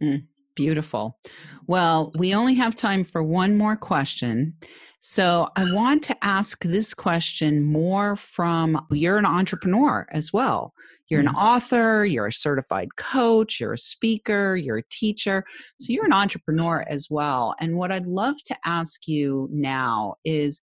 Mm, 0.03 0.25
beautiful. 0.55 1.19
Well, 1.67 2.13
we 2.17 2.35
only 2.35 2.55
have 2.55 2.75
time 2.75 3.05
for 3.05 3.23
one 3.23 3.57
more 3.57 3.77
question. 3.77 4.55
So 5.01 5.47
I 5.57 5.73
want 5.73 6.03
to 6.05 6.25
ask 6.25 6.63
this 6.65 6.93
question 6.93 7.63
more 7.63 8.17
from 8.17 8.85
you're 8.91 9.19
an 9.19 9.27
entrepreneur 9.27 10.07
as 10.11 10.33
well. 10.33 10.73
You're 11.09 11.21
an 11.21 11.29
mm. 11.29 11.37
author, 11.37 12.05
you're 12.05 12.27
a 12.27 12.33
certified 12.33 12.97
coach, 12.97 13.61
you're 13.61 13.75
a 13.75 13.79
speaker, 13.79 14.57
you're 14.57 14.79
a 14.79 14.89
teacher. 14.91 15.45
So 15.79 15.93
you're 15.93 16.05
an 16.05 16.13
entrepreneur 16.13 16.85
as 16.89 17.07
well. 17.09 17.55
And 17.61 17.77
what 17.77 17.93
I'd 17.93 18.07
love 18.07 18.37
to 18.47 18.57
ask 18.65 19.07
you 19.07 19.49
now 19.53 20.17
is 20.25 20.63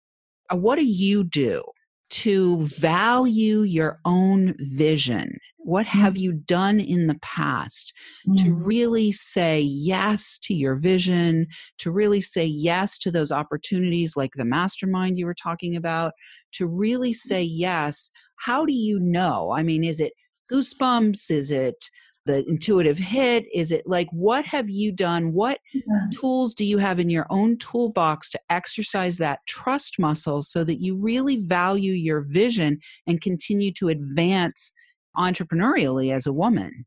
uh, 0.51 0.57
what 0.57 0.77
do 0.77 0.85
you 0.85 1.23
do 1.23 1.63
to 2.09 2.61
value 2.63 3.61
your 3.61 3.99
own 4.05 4.55
vision. 4.59 5.37
What 5.57 5.85
mm. 5.85 5.89
have 5.89 6.17
you 6.17 6.33
done 6.33 6.79
in 6.79 7.07
the 7.07 7.19
past 7.21 7.93
mm. 8.27 8.43
to 8.43 8.53
really 8.53 9.11
say 9.11 9.61
yes 9.61 10.39
to 10.43 10.53
your 10.53 10.75
vision, 10.75 11.47
to 11.79 11.91
really 11.91 12.21
say 12.21 12.45
yes 12.45 12.97
to 12.99 13.11
those 13.11 13.31
opportunities 13.31 14.17
like 14.17 14.31
the 14.33 14.45
mastermind 14.45 15.19
you 15.19 15.25
were 15.25 15.35
talking 15.35 15.75
about, 15.75 16.13
to 16.53 16.67
really 16.67 17.13
say 17.13 17.43
yes? 17.43 18.11
How 18.37 18.65
do 18.65 18.73
you 18.73 18.99
know? 18.99 19.51
I 19.55 19.63
mean, 19.63 19.83
is 19.83 19.99
it 19.99 20.13
goosebumps? 20.51 21.29
Is 21.29 21.51
it 21.51 21.89
the 22.29 22.47
intuitive 22.47 22.97
hit? 22.99 23.47
Is 23.51 23.71
it 23.71 23.87
like 23.87 24.07
what 24.11 24.45
have 24.45 24.69
you 24.69 24.91
done? 24.91 25.33
What 25.33 25.59
yeah. 25.73 25.81
tools 26.13 26.53
do 26.53 26.63
you 26.63 26.77
have 26.77 26.99
in 26.99 27.09
your 27.09 27.25
own 27.31 27.57
toolbox 27.57 28.29
to 28.31 28.39
exercise 28.51 29.17
that 29.17 29.39
trust 29.47 29.97
muscle 29.97 30.43
so 30.43 30.63
that 30.63 30.79
you 30.79 30.95
really 30.95 31.37
value 31.37 31.93
your 31.93 32.21
vision 32.21 32.79
and 33.07 33.19
continue 33.19 33.71
to 33.73 33.89
advance 33.89 34.71
entrepreneurially 35.17 36.13
as 36.13 36.27
a 36.27 36.33
woman? 36.33 36.85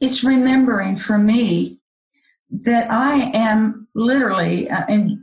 It's 0.00 0.24
remembering 0.24 0.96
for 0.96 1.18
me 1.18 1.80
that 2.50 2.90
I 2.90 3.30
am 3.34 3.86
literally, 3.94 4.70
uh, 4.70 4.84
and 4.88 5.18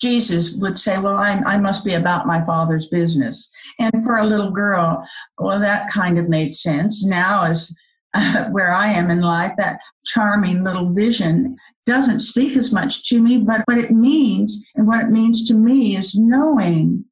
Jesus 0.00 0.54
would 0.54 0.78
say, 0.78 0.98
Well, 0.98 1.16
I, 1.16 1.42
I 1.46 1.58
must 1.58 1.84
be 1.84 1.94
about 1.94 2.26
my 2.26 2.42
father's 2.44 2.88
business. 2.88 3.50
And 3.78 4.04
for 4.04 4.16
a 4.16 4.26
little 4.26 4.50
girl, 4.50 5.06
well, 5.38 5.60
that 5.60 5.90
kind 5.90 6.18
of 6.18 6.30
made 6.30 6.54
sense. 6.54 7.04
Now, 7.04 7.44
as 7.44 7.74
where 8.50 8.72
I 8.72 8.88
am 8.88 9.10
in 9.10 9.20
life, 9.20 9.52
that 9.56 9.80
charming 10.04 10.64
little 10.64 10.92
vision 10.92 11.56
doesn't 11.86 12.20
speak 12.20 12.56
as 12.56 12.72
much 12.72 13.08
to 13.08 13.20
me, 13.22 13.38
but 13.38 13.62
what 13.66 13.78
it 13.78 13.90
means 13.90 14.64
and 14.74 14.86
what 14.86 15.02
it 15.02 15.10
means 15.10 15.46
to 15.48 15.54
me 15.54 15.96
is 15.96 16.14
knowing. 16.14 17.04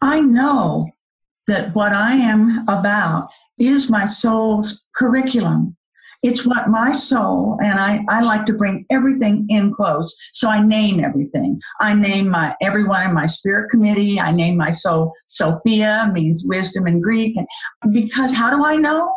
I 0.00 0.20
know 0.20 0.90
that 1.46 1.74
what 1.74 1.92
I 1.92 2.12
am 2.12 2.64
about 2.68 3.28
is 3.58 3.90
my 3.90 4.06
soul's 4.06 4.82
curriculum. 4.96 5.76
It's 6.22 6.44
what 6.44 6.68
my 6.68 6.90
soul, 6.90 7.58
and 7.62 7.78
I, 7.78 8.04
I 8.08 8.22
like 8.22 8.44
to 8.46 8.52
bring 8.52 8.84
everything 8.90 9.46
in 9.48 9.72
close. 9.72 10.16
So 10.32 10.50
I 10.50 10.60
name 10.60 10.98
everything. 10.98 11.60
I 11.80 11.94
name 11.94 12.28
my 12.28 12.56
everyone 12.60 13.06
in 13.06 13.14
my 13.14 13.26
spirit 13.26 13.70
committee. 13.70 14.18
I 14.18 14.32
name 14.32 14.56
my 14.56 14.72
soul 14.72 15.12
Sophia, 15.26 16.10
means 16.12 16.44
wisdom 16.44 16.88
in 16.88 17.00
Greek. 17.00 17.36
And 17.36 17.46
because 17.92 18.32
how 18.32 18.50
do 18.50 18.64
I 18.64 18.76
know? 18.76 19.14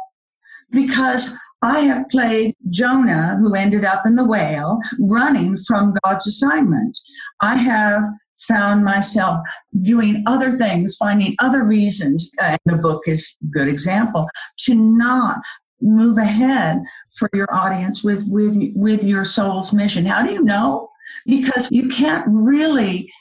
Because 0.72 1.36
I 1.62 1.82
have 1.82 2.10
played 2.10 2.56
Jonah, 2.70 3.38
who 3.40 3.54
ended 3.54 3.86
up 3.86 4.06
in 4.06 4.16
the 4.16 4.26
whale, 4.26 4.80
running 5.00 5.58
from 5.58 5.94
God's 6.04 6.28
assignment. 6.28 6.98
I 7.42 7.58
have 7.58 8.04
found 8.48 8.84
myself 8.84 9.40
doing 9.84 10.24
other 10.26 10.58
things, 10.58 10.96
finding 10.98 11.36
other 11.40 11.64
reasons, 11.64 12.32
uh, 12.42 12.58
and 12.66 12.78
the 12.78 12.82
book 12.82 13.04
is 13.06 13.38
a 13.44 13.46
good 13.48 13.68
example, 13.68 14.28
to 14.62 14.74
not 14.74 15.42
move 15.82 16.18
ahead 16.18 16.80
for 17.16 17.30
your 17.34 17.48
audience 17.54 18.04
with, 18.04 18.26
with, 18.28 18.58
with 18.76 19.04
your 19.04 19.26
soul's 19.26 19.72
mission. 19.74 20.06
How 20.06 20.26
do 20.26 20.34
you 20.34 20.44
know? 20.44 20.90
Because 21.26 21.72
you 21.72 21.88
can't 21.88 22.26
really 22.28 23.12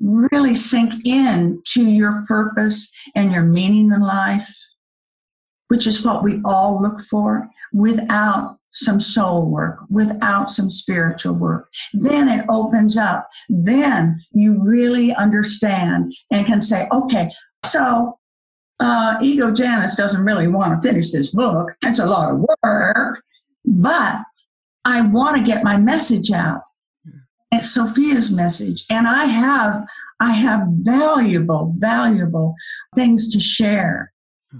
really 0.00 0.54
sink 0.54 0.94
in 1.04 1.60
to 1.66 1.86
your 1.86 2.24
purpose 2.26 2.90
and 3.14 3.32
your 3.32 3.42
meaning 3.42 3.92
in 3.92 4.00
life 4.00 4.48
which 5.70 5.86
is 5.86 6.04
what 6.04 6.24
we 6.24 6.40
all 6.44 6.82
look 6.82 7.00
for, 7.00 7.48
without 7.72 8.56
some 8.72 9.00
soul 9.00 9.46
work, 9.46 9.78
without 9.88 10.50
some 10.50 10.68
spiritual 10.68 11.34
work. 11.34 11.68
Then 11.92 12.28
it 12.28 12.44
opens 12.48 12.96
up. 12.96 13.28
Then 13.48 14.20
you 14.32 14.60
really 14.60 15.14
understand 15.14 16.12
and 16.32 16.44
can 16.44 16.60
say, 16.60 16.88
okay, 16.90 17.30
so 17.64 18.18
uh, 18.80 19.18
Ego 19.22 19.52
Janis 19.52 19.94
doesn't 19.94 20.24
really 20.24 20.48
want 20.48 20.82
to 20.82 20.88
finish 20.88 21.12
this 21.12 21.30
book. 21.30 21.72
It's 21.82 22.00
a 22.00 22.06
lot 22.06 22.32
of 22.32 22.44
work, 22.64 23.22
but 23.64 24.22
I 24.84 25.02
want 25.02 25.36
to 25.36 25.42
get 25.44 25.62
my 25.62 25.76
message 25.76 26.32
out. 26.32 26.62
It's 27.52 27.70
Sophia's 27.70 28.30
message, 28.30 28.84
and 28.90 29.06
I 29.06 29.24
have 29.26 29.86
I 30.20 30.32
have 30.32 30.62
valuable, 30.68 31.74
valuable 31.78 32.54
things 32.94 33.28
to 33.32 33.40
share 33.40 34.12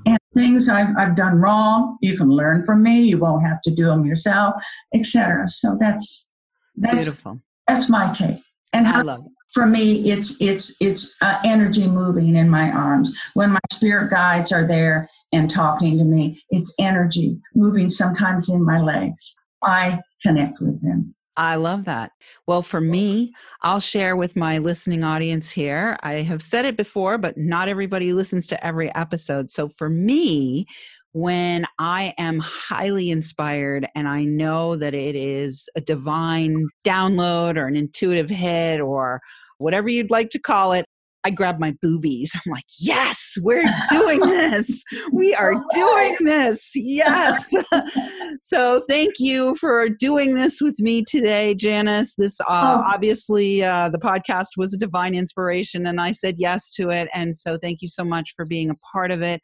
and 0.07 0.20
things 0.37 0.69
I've, 0.69 0.97
I've 0.99 1.17
done 1.17 1.37
wrong. 1.37 1.99
You 2.01 2.17
can 2.17 2.29
learn 2.29 2.65
from 2.65 2.83
me. 2.83 3.03
You 3.03 3.19
won't 3.19 3.47
have 3.47 3.61
to 3.63 3.71
do 3.71 3.87
them 3.87 4.05
yourself 4.05 4.55
etc 4.95 5.49
so 5.49 5.77
that's 5.79 6.29
that's 6.77 6.95
beautiful. 6.95 7.41
that's 7.67 7.89
my 7.91 8.13
take. 8.13 8.43
And 8.73 8.87
how, 8.87 9.01
I 9.01 9.03
love 9.03 9.27
it. 9.27 9.33
for 9.53 9.67
me 9.67 10.11
it's 10.11 10.41
it's 10.41 10.77
it's 10.81 11.15
uh, 11.21 11.39
energy 11.45 11.87
moving 11.87 12.37
in 12.37 12.49
my 12.49 12.71
arms. 12.71 13.17
When 13.35 13.53
my 13.53 13.61
spirit 13.73 14.11
guides 14.11 14.53
are 14.53 14.67
there 14.67 15.09
and 15.33 15.51
talking 15.51 15.99
to 15.99 16.05
me 16.05 16.43
it's 16.51 16.75
energy 16.79 17.39
moving 17.55 17.91
sometimes 17.91 18.49
in 18.49 18.65
my 18.65 18.81
legs. 18.81 19.35
I 19.63 20.01
connect 20.23 20.61
with 20.61 20.83
them 20.83 21.15
I 21.37 21.55
love 21.55 21.85
that. 21.85 22.13
Well, 22.47 22.63
for 22.63 22.81
me, 22.81 23.33
I'll 23.63 23.81
share 23.81 24.17
with 24.17 24.37
my 24.37 24.59
listening 24.59 25.05
audience 25.05 25.51
here. 25.51 25.97
I 26.03 26.23
have 26.23 26.43
said 26.43 26.65
it 26.65 26.77
before, 26.77 27.19
but 27.19 27.39
not 27.39 27.69
everybody 27.69 28.13
listens 28.13 28.47
to 28.49 28.67
every 28.67 28.95
episode. 28.95 29.51
So 29.51 29.69
for 29.69 29.89
me, 29.89 30.67
when 31.13 31.65
I 31.79 32.15
am 32.19 32.39
highly 32.39 33.11
inspired 33.11 33.89
and 33.95 34.07
I 34.07 34.25
know 34.25 34.77
that 34.77 34.95
it 34.95 35.17
is 35.17 35.69
a 35.75 35.81
divine 35.81 36.69
download 36.85 37.57
or 37.57 37.67
an 37.67 37.77
intuitive 37.77 38.31
hit 38.31 38.81
or 38.81 39.21
whatever 39.59 39.89
you'd 39.89 40.11
like 40.11 40.31
to 40.31 40.39
call 40.39 40.73
it. 40.73 40.87
I 41.25 41.31
grab 41.31 41.59
my 41.59 41.75
boobies. 41.83 42.33
I'm 42.35 42.51
like, 42.51 42.65
yes, 42.79 43.35
we're 43.41 43.65
doing 43.91 44.21
this. 44.21 44.83
We 45.13 45.35
are 45.35 45.55
doing 45.75 46.17
this. 46.21 46.71
Yes. 46.75 47.53
so 48.41 48.83
thank 48.89 49.15
you 49.19 49.55
for 49.57 49.89
doing 49.89 50.35
this 50.35 50.61
with 50.61 50.79
me 50.81 51.05
today, 51.05 51.55
Janis. 51.55 52.15
This 52.17 52.41
uh, 52.41 52.45
oh. 52.49 52.85
obviously 52.93 53.63
uh, 53.63 53.91
the 53.91 53.99
podcast 53.99 54.57
was 54.57 54.73
a 54.73 54.79
divine 54.79 55.15
inspiration, 55.15 55.87
and 55.87 56.01
I 56.01 56.13
said 56.13 56.37
yes 56.39 56.71
to 56.73 56.91
it. 56.91 57.09
And 57.13 57.37
so 57.37 57.59
thank 57.59 57.83
you 57.83 57.89
so 57.89 58.05
much 58.05 58.33
for 58.35 58.45
being 58.45 58.71
a 58.71 58.77
part 58.93 59.11
of 59.11 59.23
it. 59.23 59.43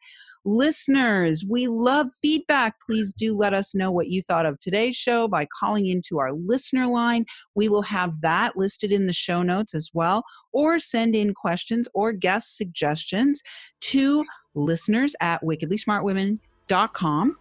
Listeners, 0.49 1.43
we 1.45 1.67
love 1.67 2.07
feedback. 2.21 2.75
Please 2.79 3.13
do 3.13 3.35
let 3.35 3.53
us 3.53 3.75
know 3.75 3.91
what 3.91 4.07
you 4.07 4.21
thought 4.21 4.45
of 4.45 4.57
today's 4.61 4.95
show 4.95 5.27
by 5.27 5.45
calling 5.59 5.87
into 5.87 6.19
our 6.19 6.31
listener 6.31 6.87
line. 6.87 7.25
We 7.53 7.67
will 7.67 7.81
have 7.81 8.21
that 8.21 8.55
listed 8.55 8.93
in 8.93 9.07
the 9.07 9.13
show 9.13 9.43
notes 9.43 9.75
as 9.75 9.89
well, 9.93 10.23
or 10.53 10.79
send 10.79 11.17
in 11.17 11.33
questions 11.33 11.89
or 11.93 12.13
guest 12.13 12.55
suggestions 12.55 13.41
to 13.81 14.23
listeners 14.55 15.17
at 15.19 15.43
wickedlysmartwomen.com. 15.43 17.37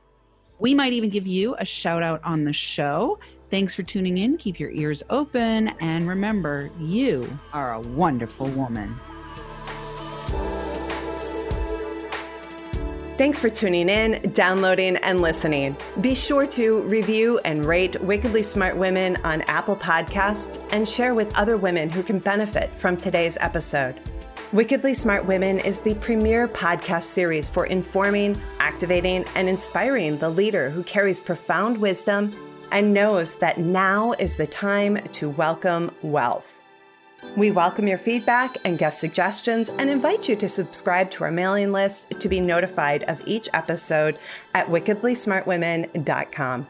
We 0.59 0.75
might 0.75 0.93
even 0.93 1.09
give 1.09 1.29
you 1.29 1.55
a 1.61 1.65
shout 1.65 2.03
out 2.03 2.21
on 2.25 2.43
the 2.43 2.53
show. 2.53 3.21
Thanks 3.51 3.73
for 3.73 3.85
tuning 3.85 4.19
in. 4.19 4.37
Keep 4.37 4.59
your 4.59 4.73
ears 4.73 5.05
open. 5.11 5.69
And 5.79 6.09
remember, 6.09 6.73
you 6.81 7.39
are 7.53 7.75
a 7.75 7.81
wonderful 7.81 8.49
woman. 8.49 8.99
Thanks 13.17 13.39
for 13.39 13.49
tuning 13.49 13.89
in, 13.89 14.21
downloading, 14.35 14.97
and 14.97 15.23
listening. 15.23 15.75
Be 16.03 16.15
sure 16.15 16.47
to 16.49 16.83
review 16.83 17.39
and 17.47 17.65
rate 17.65 17.99
Wickedly 18.03 18.43
Smart 18.43 18.77
Women 18.77 19.17
on 19.25 19.41
Apple 19.43 19.75
Podcasts 19.75 20.63
and 20.71 20.87
share 20.87 21.15
with 21.15 21.35
other 21.35 21.57
women 21.57 21.91
who 21.91 22.03
can 22.03 22.19
benefit 22.19 22.69
from 22.69 22.95
today's 22.95 23.39
episode. 23.41 23.99
Wickedly 24.53 24.93
Smart 24.93 25.25
Women 25.25 25.61
is 25.61 25.81
the 25.81 25.95
premier 25.95 26.47
podcast 26.47 27.05
series 27.05 27.49
for 27.49 27.65
informing, 27.65 28.39
activating, 28.59 29.25
and 29.35 29.49
inspiring 29.49 30.19
the 30.19 30.29
leader 30.29 30.69
who 30.69 30.83
carries 30.83 31.19
profound 31.19 31.79
wisdom 31.79 32.37
and 32.71 32.93
knows 32.93 33.37
that 33.37 33.57
now 33.57 34.13
is 34.19 34.37
the 34.37 34.47
time 34.47 34.99
to 35.13 35.31
welcome 35.31 35.91
wealth. 36.03 36.56
We 37.37 37.51
welcome 37.51 37.87
your 37.87 37.99
feedback 37.99 38.57
and 38.65 38.79
guest 38.79 38.99
suggestions 39.01 39.69
and 39.69 39.91
invite 39.91 40.29
you 40.29 40.37
to 40.37 40.49
subscribe 40.49 41.11
to 41.13 41.25
our 41.25 41.31
mailing 41.31 41.73
list 41.73 42.09
to 42.19 42.29
be 42.29 42.41
notified 42.41 43.05
of 43.05 43.21
each 43.27 43.49
episode 43.53 44.19
at 44.55 44.67
wickedlysmartwomen.com. 44.69 46.67